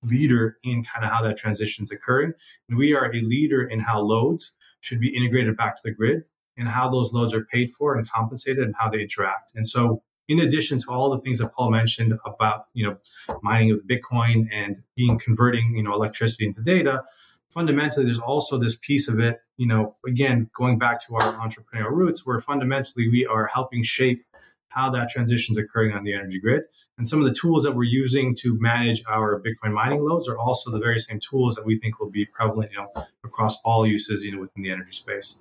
leader 0.04 0.58
in 0.64 0.84
kind 0.84 1.06
of 1.06 1.12
how 1.12 1.22
that 1.22 1.38
transition 1.38 1.84
is 1.84 1.92
occurring. 1.92 2.32
And 2.70 2.78
we 2.78 2.94
are 2.94 3.12
a 3.12 3.22
leader 3.22 3.64
in 3.64 3.82
how 3.82 4.00
loads 4.00 4.54
should 4.80 5.02
be 5.02 5.14
integrated 5.14 5.58
back 5.58 5.76
to 5.76 5.82
the 5.84 5.92
grid 5.92 6.24
and 6.60 6.68
how 6.68 6.90
those 6.90 7.12
loads 7.12 7.34
are 7.34 7.46
paid 7.46 7.72
for 7.72 7.96
and 7.96 8.08
compensated 8.10 8.64
and 8.64 8.76
how 8.78 8.90
they 8.90 9.02
interact. 9.02 9.52
And 9.56 9.66
so 9.66 10.04
in 10.28 10.40
addition 10.40 10.78
to 10.78 10.92
all 10.92 11.10
the 11.10 11.20
things 11.22 11.40
that 11.40 11.54
Paul 11.56 11.72
mentioned 11.72 12.14
about, 12.26 12.66
you 12.74 12.88
know, 12.88 12.98
mining 13.42 13.72
of 13.72 13.80
Bitcoin 13.90 14.48
and 14.54 14.84
being 14.96 15.18
converting, 15.18 15.76
you 15.76 15.82
know, 15.82 15.94
electricity 15.94 16.46
into 16.46 16.62
data, 16.62 17.04
fundamentally 17.50 18.06
there's 18.06 18.20
also 18.20 18.60
this 18.60 18.78
piece 18.78 19.08
of 19.08 19.20
it, 19.20 19.40
you 19.58 19.66
know, 19.66 19.96
again, 20.06 20.50
going 20.56 20.78
back 20.78 21.00
to 21.08 21.16
our 21.16 21.34
entrepreneurial 21.34 21.92
roots, 21.92 22.26
where 22.26 22.40
fundamentally 22.40 23.10
we 23.10 23.26
are 23.26 23.48
helping 23.48 23.82
shape 23.82 24.24
how 24.68 24.92
that 24.92 25.10
transition 25.10 25.54
is 25.54 25.58
occurring 25.58 25.96
on 25.96 26.04
the 26.04 26.14
energy 26.14 26.40
grid. 26.40 26.62
And 27.00 27.08
some 27.08 27.20
of 27.20 27.26
the 27.26 27.34
tools 27.34 27.64
that 27.64 27.76
we're 27.76 27.86
using 27.86 28.36
to 28.42 28.56
manage 28.60 29.02
our 29.10 29.42
Bitcoin 29.42 29.74
mining 29.74 30.06
loads 30.06 30.28
are 30.28 30.38
also 30.38 30.70
the 30.70 30.78
very 30.78 31.00
same 31.00 31.20
tools 31.20 31.56
that 31.56 31.66
we 31.66 31.80
think 31.80 32.00
will 32.00 32.12
be 32.12 32.26
prevalent, 32.26 32.72
you 32.72 32.78
know, 32.78 33.06
across 33.24 33.58
all 33.66 33.88
uses, 33.88 34.22
you 34.22 34.32
know, 34.32 34.42
within 34.42 34.62
the 34.62 34.70
energy 34.70 34.92
space. 34.92 35.40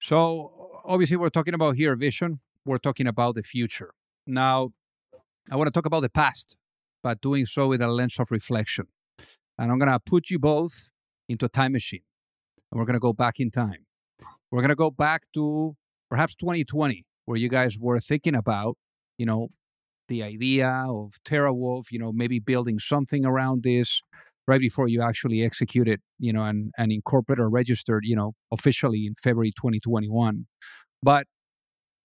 So 0.00 0.80
obviously 0.84 1.16
we're 1.16 1.30
talking 1.30 1.54
about 1.54 1.76
here 1.76 1.96
vision, 1.96 2.40
we're 2.64 2.78
talking 2.78 3.06
about 3.06 3.34
the 3.34 3.42
future. 3.42 3.92
Now, 4.26 4.70
I 5.50 5.56
want 5.56 5.68
to 5.68 5.72
talk 5.72 5.86
about 5.86 6.00
the 6.00 6.08
past, 6.08 6.56
but 7.02 7.20
doing 7.20 7.46
so 7.46 7.68
with 7.68 7.80
a 7.80 7.88
lens 7.88 8.18
of 8.18 8.30
reflection. 8.30 8.86
And 9.58 9.70
I'm 9.70 9.78
going 9.78 9.90
to 9.90 9.98
put 9.98 10.30
you 10.30 10.38
both 10.38 10.90
into 11.28 11.46
a 11.46 11.48
time 11.48 11.72
machine. 11.72 12.02
And 12.70 12.78
we're 12.78 12.86
going 12.86 12.94
to 12.94 13.00
go 13.00 13.12
back 13.12 13.40
in 13.40 13.50
time. 13.50 13.86
We're 14.50 14.60
going 14.60 14.70
to 14.70 14.76
go 14.76 14.90
back 14.90 15.22
to 15.34 15.76
perhaps 16.08 16.34
2020, 16.36 17.04
where 17.24 17.36
you 17.36 17.48
guys 17.48 17.78
were 17.78 18.00
thinking 18.00 18.34
about, 18.34 18.76
you 19.18 19.26
know, 19.26 19.48
the 20.08 20.22
idea 20.22 20.68
of 20.68 21.14
TeraWulf, 21.24 21.84
you 21.90 21.98
know, 21.98 22.12
maybe 22.12 22.40
building 22.40 22.78
something 22.78 23.24
around 23.24 23.62
this 23.62 24.02
right 24.50 24.60
before 24.60 24.88
you 24.88 25.00
actually 25.00 25.44
execute 25.44 25.86
it, 25.86 26.00
you 26.18 26.32
know, 26.32 26.42
and, 26.42 26.72
and 26.76 26.90
incorporate 26.90 27.38
or 27.38 27.48
registered, 27.48 28.02
you 28.04 28.16
know, 28.16 28.32
officially 28.50 29.06
in 29.06 29.14
February 29.22 29.52
2021. 29.56 30.46
But 31.02 31.24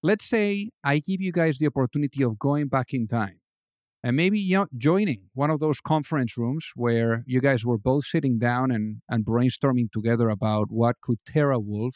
let's 0.04 0.26
say 0.26 0.70
I 0.84 1.00
give 1.00 1.22
you 1.22 1.32
guys 1.32 1.58
the 1.58 1.66
opportunity 1.66 2.24
of 2.24 2.38
going 2.38 2.68
back 2.68 2.94
in 2.94 3.08
time 3.08 3.40
and 4.04 4.16
maybe 4.16 4.40
you 4.40 4.58
know, 4.58 4.68
joining 4.78 5.22
one 5.34 5.50
of 5.50 5.60
those 5.60 5.82
conference 5.82 6.38
rooms 6.38 6.70
where 6.76 7.24
you 7.26 7.42
guys 7.42 7.66
were 7.66 7.80
both 7.80 8.06
sitting 8.06 8.38
down 8.38 8.70
and, 8.70 9.02
and 9.10 9.26
brainstorming 9.26 9.88
together 9.92 10.30
about 10.30 10.68
what 10.70 10.96
could 11.02 11.18
TeraWulf 11.28 11.94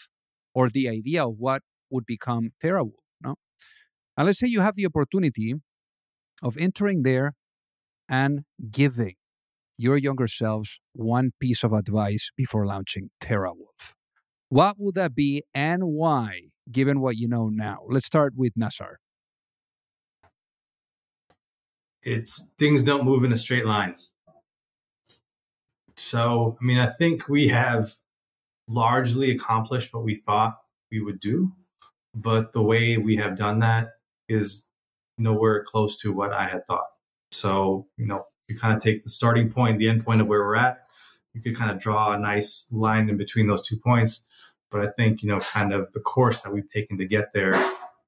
or 0.56 0.72
the 0.72 0.90
idea 0.90 1.28
of 1.28 1.36
what 1.38 1.62
would 1.92 2.08
become 2.08 2.50
TeraWulf. 2.64 3.04
No? 3.24 3.36
And 4.18 4.26
let's 4.26 4.40
say 4.40 4.48
you 4.48 4.62
have 4.62 4.74
the 4.74 4.88
opportunity 4.88 5.54
of 6.42 6.58
entering 6.58 7.04
there 7.04 7.36
and 8.10 8.40
giving 8.72 9.14
your 9.80 9.98
younger 9.98 10.28
selves 10.28 10.80
one 10.94 11.32
piece 11.40 11.64
of 11.64 11.74
advice 11.74 12.30
before 12.38 12.68
launching 12.68 13.10
TeraWulf. 13.20 13.96
What 14.50 14.76
would 14.78 14.96
that 14.96 15.16
be 15.16 15.44
and 15.56 15.84
why? 15.86 16.50
given 16.72 17.00
what 17.00 17.18
you 17.18 17.28
know 17.28 17.50
now? 17.50 17.80
Let's 17.88 18.08
start 18.08 18.34
with 18.36 18.54
Nazar. 18.56 19.00
It's 22.04 22.48
things 22.58 22.84
don't 22.84 23.06
move 23.06 23.24
in 23.24 23.34
a 23.34 23.38
straight 23.38 23.66
line. 23.66 23.96
So, 25.98 26.58
I 26.62 26.64
mean, 26.64 26.78
I 26.78 26.88
think 26.88 27.28
we 27.28 27.50
have 27.50 27.94
largely 28.68 29.32
accomplished 29.32 29.94
what 29.94 30.04
we 30.04 30.16
thought 30.16 30.58
we 30.92 31.02
would 31.02 31.20
do, 31.20 31.52
but 32.16 32.54
the 32.54 32.62
way 32.62 32.98
we 32.98 33.18
have 33.18 33.36
done 33.36 33.60
that 33.60 33.90
is 34.30 34.66
nowhere 35.18 35.64
close 35.64 35.98
to 35.98 36.14
what 36.14 36.32
I 36.32 36.48
had 36.48 36.66
thought. 36.66 36.88
So, 37.32 37.88
you 37.98 38.06
know, 38.06 38.26
you 38.50 38.58
kind 38.58 38.76
of 38.76 38.82
take 38.82 39.04
the 39.04 39.10
starting 39.10 39.52
point, 39.52 39.80
the 39.80 39.90
end 39.90 40.06
point 40.06 40.22
of 40.22 40.28
where 40.28 40.40
we're 40.40 40.56
at, 40.56 40.86
you 41.34 41.42
could 41.42 41.56
kind 41.56 41.72
of 41.72 41.80
draw 41.80 42.14
a 42.14 42.20
nice 42.20 42.68
line 42.72 43.10
in 43.10 43.18
between 43.18 43.48
those 43.48 43.66
two 43.66 43.78
points 43.78 44.22
but 44.72 44.82
I 44.82 44.92
think 44.92 45.24
you 45.24 45.30
know, 45.30 45.40
kind 45.40 45.74
of 45.74 45.92
the 45.94 46.00
course 46.00 46.44
that 46.44 46.54
we've 46.54 46.70
taken 46.70 46.98
to 46.98 47.06
get 47.06 47.34
there 47.34 47.56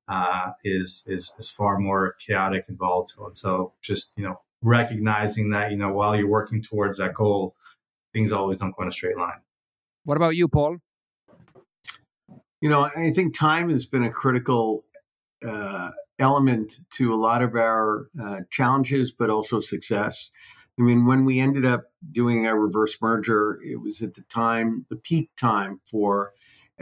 uh, 0.07 0.51
is 0.63 1.03
is 1.07 1.33
is 1.39 1.49
far 1.49 1.77
more 1.77 2.15
chaotic 2.19 2.65
and 2.67 2.77
volatile. 2.77 3.27
And 3.27 3.37
so, 3.37 3.73
just 3.81 4.11
you 4.15 4.23
know, 4.23 4.41
recognizing 4.61 5.49
that 5.51 5.71
you 5.71 5.77
know, 5.77 5.91
while 5.91 6.15
you're 6.15 6.27
working 6.27 6.61
towards 6.61 6.97
that 6.99 7.13
goal, 7.13 7.55
things 8.13 8.31
always 8.31 8.59
don't 8.59 8.75
go 8.75 8.83
in 8.83 8.89
a 8.89 8.91
straight 8.91 9.17
line. 9.17 9.41
What 10.03 10.17
about 10.17 10.35
you, 10.35 10.47
Paul? 10.47 10.77
You 12.61 12.69
know, 12.69 12.89
I 12.95 13.11
think 13.11 13.35
time 13.35 13.69
has 13.69 13.85
been 13.85 14.03
a 14.03 14.11
critical 14.11 14.85
uh, 15.43 15.91
element 16.21 16.79
to 16.91 17.13
a 17.13 17.15
lot 17.15 17.41
of 17.41 17.55
our 17.55 18.07
uh, 18.21 18.41
challenges, 18.49 19.11
but 19.11 19.29
also 19.29 19.59
success. 19.59 20.31
I 20.79 20.83
mean, 20.83 21.05
when 21.05 21.25
we 21.25 21.39
ended 21.39 21.65
up 21.65 21.85
doing 22.11 22.47
a 22.47 22.55
reverse 22.55 22.97
merger, 23.01 23.59
it 23.63 23.81
was 23.81 24.01
at 24.01 24.13
the 24.13 24.21
time, 24.23 24.85
the 24.89 24.95
peak 24.95 25.29
time 25.37 25.81
for 25.83 26.31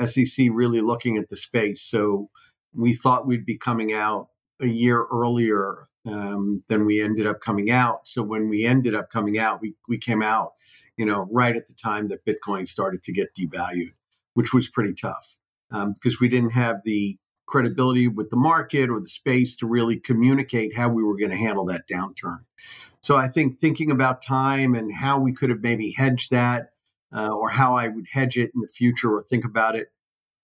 SEC 0.06 0.48
really 0.52 0.82
looking 0.82 1.18
at 1.18 1.30
the 1.30 1.36
space. 1.36 1.82
So 1.82 2.30
we 2.74 2.94
thought 2.94 3.28
we'd 3.28 3.46
be 3.46 3.58
coming 3.58 3.94
out 3.94 4.30
a 4.62 4.68
year 4.68 5.06
earlier 5.12 5.88
um, 6.06 6.64
than 6.68 6.86
we 6.86 7.02
ended 7.02 7.28
up 7.28 7.42
coming 7.42 7.72
out. 7.72 8.08
So 8.08 8.22
when 8.24 8.50
we 8.50 8.66
ended 8.66 8.96
up 8.96 9.10
coming 9.10 9.38
out, 9.38 9.62
we, 9.62 9.74
we 9.88 9.98
came 9.98 10.22
out, 10.22 10.54
you 10.98 11.06
know, 11.06 11.28
right 11.32 11.56
at 11.56 11.68
the 11.68 11.74
time 11.74 12.08
that 12.10 12.26
Bitcoin 12.26 12.68
started 12.68 13.04
to 13.04 13.12
get 13.12 13.36
devalued, 13.36 13.94
which 14.34 14.54
was 14.54 14.70
pretty 14.70 14.94
tough 14.94 15.36
um, 15.72 15.94
because 15.94 16.20
we 16.20 16.30
didn't 16.30 16.52
have 16.52 16.78
the 16.86 17.18
credibility 17.50 18.08
with 18.08 18.30
the 18.30 18.38
market 18.38 18.90
or 18.90 19.00
the 19.00 19.10
space 19.10 19.56
to 19.58 19.66
really 19.66 19.98
communicate 19.98 20.78
how 20.78 20.88
we 20.88 21.04
were 21.04 21.18
going 21.18 21.32
to 21.32 21.38
handle 21.38 21.66
that 21.66 21.88
downturn. 21.92 22.40
So 23.02 23.18
I 23.18 23.28
think 23.28 23.60
thinking 23.60 23.90
about 23.92 24.22
time 24.22 24.76
and 24.76 24.94
how 24.94 25.20
we 25.20 25.34
could 25.34 25.50
have 25.50 25.62
maybe 25.62 25.92
hedged 25.92 26.32
that 26.32 26.70
uh, 27.14 27.30
or 27.30 27.50
how 27.50 27.76
I 27.76 27.88
would 27.88 28.06
hedge 28.12 28.38
it 28.38 28.52
in 28.54 28.62
the 28.62 28.68
future 28.68 29.12
or 29.12 29.24
think 29.24 29.46
about 29.46 29.76
it 29.76 29.88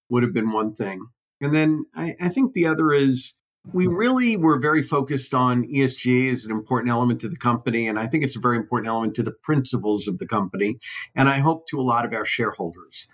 would 0.09 0.23
have 0.23 0.33
been 0.33 0.51
one 0.51 0.73
thing. 0.73 1.07
And 1.41 1.53
then 1.53 1.85
I, 1.95 2.15
I 2.19 2.29
think 2.29 2.53
the 2.53 2.65
other 2.65 2.91
is 2.91 3.35
we 3.71 3.87
really 3.87 4.35
were 4.37 4.59
very 4.59 4.81
focused 4.81 5.33
on 5.33 5.63
ESG 5.63 6.31
as 6.31 6.45
an 6.45 6.51
important 6.51 6.91
element 6.91 7.21
to 7.21 7.29
the 7.29 7.35
company. 7.35 7.87
And 7.87 7.99
I 7.99 8.07
think 8.07 8.23
it's 8.23 8.35
a 8.35 8.39
very 8.39 8.57
important 8.57 8.87
element 8.87 9.15
to 9.15 9.23
the 9.23 9.31
principles 9.43 10.07
of 10.07 10.17
the 10.17 10.27
company. 10.27 10.77
And 11.15 11.29
I 11.29 11.39
hope 11.39 11.67
to 11.67 11.79
a 11.79 11.83
lot 11.83 12.05
of 12.05 12.13
our 12.13 12.25
shareholders. 12.25 13.07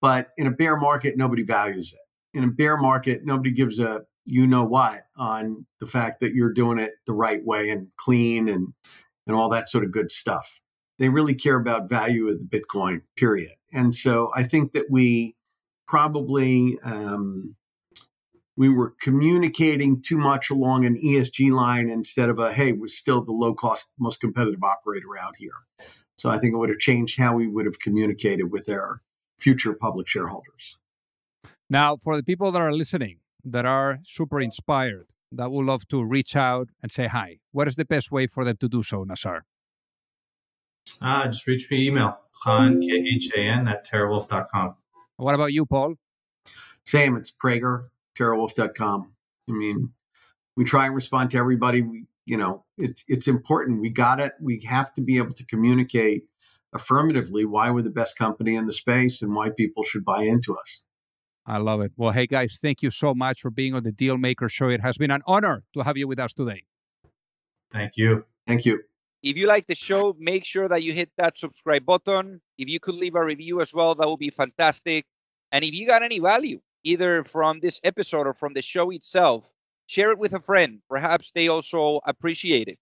But 0.00 0.28
in 0.36 0.46
a 0.46 0.50
bear 0.50 0.76
market, 0.76 1.16
nobody 1.16 1.42
values 1.42 1.92
it. 1.92 2.05
In 2.36 2.44
a 2.44 2.48
bear 2.48 2.76
market, 2.76 3.24
nobody 3.24 3.50
gives 3.50 3.78
a 3.78 4.02
you 4.26 4.46
know 4.46 4.64
what 4.64 5.06
on 5.16 5.64
the 5.80 5.86
fact 5.86 6.20
that 6.20 6.34
you're 6.34 6.52
doing 6.52 6.78
it 6.78 6.94
the 7.06 7.14
right 7.14 7.42
way 7.42 7.70
and 7.70 7.88
clean 7.96 8.46
and 8.48 8.74
and 9.26 9.34
all 9.34 9.48
that 9.48 9.70
sort 9.70 9.84
of 9.84 9.90
good 9.90 10.12
stuff. 10.12 10.60
They 10.98 11.08
really 11.08 11.34
care 11.34 11.58
about 11.58 11.88
value 11.88 12.28
of 12.28 12.38
the 12.38 12.58
Bitcoin, 12.58 13.00
period. 13.16 13.52
And 13.72 13.94
so 13.94 14.30
I 14.34 14.42
think 14.42 14.72
that 14.74 14.90
we 14.90 15.34
probably 15.88 16.78
um, 16.84 17.56
we 18.54 18.68
were 18.68 18.94
communicating 19.00 20.02
too 20.02 20.18
much 20.18 20.50
along 20.50 20.84
an 20.84 20.96
ESG 20.96 21.50
line 21.52 21.88
instead 21.88 22.28
of 22.28 22.38
a 22.38 22.52
hey, 22.52 22.72
we're 22.72 22.88
still 22.88 23.24
the 23.24 23.32
low 23.32 23.54
cost, 23.54 23.88
most 23.98 24.20
competitive 24.20 24.62
operator 24.62 25.18
out 25.18 25.36
here. 25.38 25.64
So 26.18 26.28
I 26.28 26.38
think 26.38 26.52
it 26.52 26.58
would 26.58 26.68
have 26.68 26.80
changed 26.80 27.18
how 27.18 27.34
we 27.34 27.48
would 27.48 27.64
have 27.64 27.78
communicated 27.78 28.50
with 28.50 28.68
our 28.68 29.00
future 29.38 29.72
public 29.72 30.06
shareholders. 30.06 30.76
Now, 31.68 31.96
for 31.96 32.16
the 32.16 32.22
people 32.22 32.52
that 32.52 32.60
are 32.60 32.72
listening, 32.72 33.18
that 33.44 33.64
are 33.64 34.00
super 34.04 34.40
inspired 34.40 35.06
that 35.32 35.50
would 35.50 35.66
love 35.66 35.86
to 35.88 36.02
reach 36.02 36.36
out 36.36 36.68
and 36.82 36.90
say 36.90 37.06
hi, 37.06 37.38
what 37.52 37.68
is 37.68 37.76
the 37.76 37.84
best 37.84 38.10
way 38.10 38.26
for 38.26 38.44
them 38.44 38.56
to 38.58 38.68
do 38.68 38.82
so, 38.82 39.04
Nazar? 39.04 39.44
Uh, 41.02 41.26
just 41.26 41.46
reach 41.46 41.68
me 41.70 41.88
email, 41.88 42.18
Khan, 42.42 42.80
K-H-A-N, 42.80 43.66
at 43.66 43.88
terawulf.com. 43.88 44.74
What 45.16 45.34
about 45.34 45.52
you, 45.52 45.66
Paul? 45.66 45.94
Same. 46.84 47.16
It's 47.16 47.32
Prager, 47.32 47.88
terawulf.com. 48.16 49.12
I 49.48 49.52
mean, 49.52 49.90
we 50.56 50.64
try 50.64 50.86
and 50.86 50.94
respond 50.94 51.30
to 51.30 51.38
everybody. 51.38 51.82
We, 51.82 52.04
you 52.24 52.36
know, 52.36 52.64
it's 52.78 53.04
it's 53.08 53.26
important. 53.28 53.80
We 53.80 53.90
got 53.90 54.20
it. 54.20 54.32
We 54.40 54.60
have 54.60 54.92
to 54.94 55.00
be 55.00 55.18
able 55.18 55.32
to 55.32 55.44
communicate 55.46 56.24
affirmatively 56.72 57.44
why 57.44 57.70
we're 57.70 57.82
the 57.82 57.90
best 57.90 58.16
company 58.16 58.54
in 58.54 58.66
the 58.66 58.72
space 58.72 59.22
and 59.22 59.34
why 59.34 59.50
people 59.50 59.82
should 59.82 60.04
buy 60.04 60.22
into 60.22 60.56
us. 60.56 60.82
I 61.46 61.58
love 61.58 61.80
it. 61.80 61.92
Well, 61.96 62.10
hey 62.10 62.26
guys, 62.26 62.58
thank 62.60 62.82
you 62.82 62.90
so 62.90 63.14
much 63.14 63.40
for 63.40 63.50
being 63.50 63.74
on 63.74 63.84
the 63.84 63.92
Deal 63.92 64.18
Maker 64.18 64.48
Show. 64.48 64.68
It 64.68 64.80
has 64.80 64.98
been 64.98 65.12
an 65.12 65.22
honor 65.26 65.62
to 65.74 65.82
have 65.82 65.96
you 65.96 66.08
with 66.08 66.18
us 66.18 66.32
today. 66.32 66.64
Thank 67.72 67.92
you. 67.96 68.24
Thank 68.46 68.66
you. 68.66 68.80
If 69.22 69.36
you 69.36 69.46
like 69.46 69.66
the 69.66 69.74
show, 69.74 70.16
make 70.18 70.44
sure 70.44 70.68
that 70.68 70.82
you 70.82 70.92
hit 70.92 71.10
that 71.18 71.38
subscribe 71.38 71.86
button. 71.86 72.40
If 72.58 72.68
you 72.68 72.80
could 72.80 72.96
leave 72.96 73.14
a 73.14 73.24
review 73.24 73.60
as 73.60 73.72
well, 73.72 73.94
that 73.94 74.08
would 74.08 74.18
be 74.18 74.30
fantastic. 74.30 75.04
And 75.52 75.64
if 75.64 75.72
you 75.72 75.86
got 75.86 76.02
any 76.02 76.18
value, 76.18 76.60
either 76.84 77.24
from 77.24 77.60
this 77.60 77.80
episode 77.84 78.26
or 78.26 78.34
from 78.34 78.54
the 78.54 78.62
show 78.62 78.90
itself, 78.90 79.50
share 79.86 80.10
it 80.10 80.18
with 80.18 80.32
a 80.32 80.40
friend. 80.40 80.80
Perhaps 80.88 81.32
they 81.34 81.48
also 81.48 82.00
appreciate 82.06 82.68
it. 82.68 82.78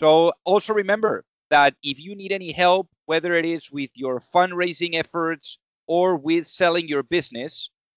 So 0.00 0.32
also 0.44 0.72
remember 0.72 1.24
that 1.50 1.74
if 1.82 2.00
you 2.00 2.14
need 2.14 2.32
any 2.32 2.52
help, 2.52 2.88
whether 3.06 3.34
it 3.34 3.44
is 3.44 3.70
with 3.70 3.90
your 3.94 4.20
fundraising 4.20 4.94
efforts 4.94 5.58
or 5.86 6.16
with 6.16 6.46
selling 6.46 6.88
your 6.88 7.02
business, 7.02 7.70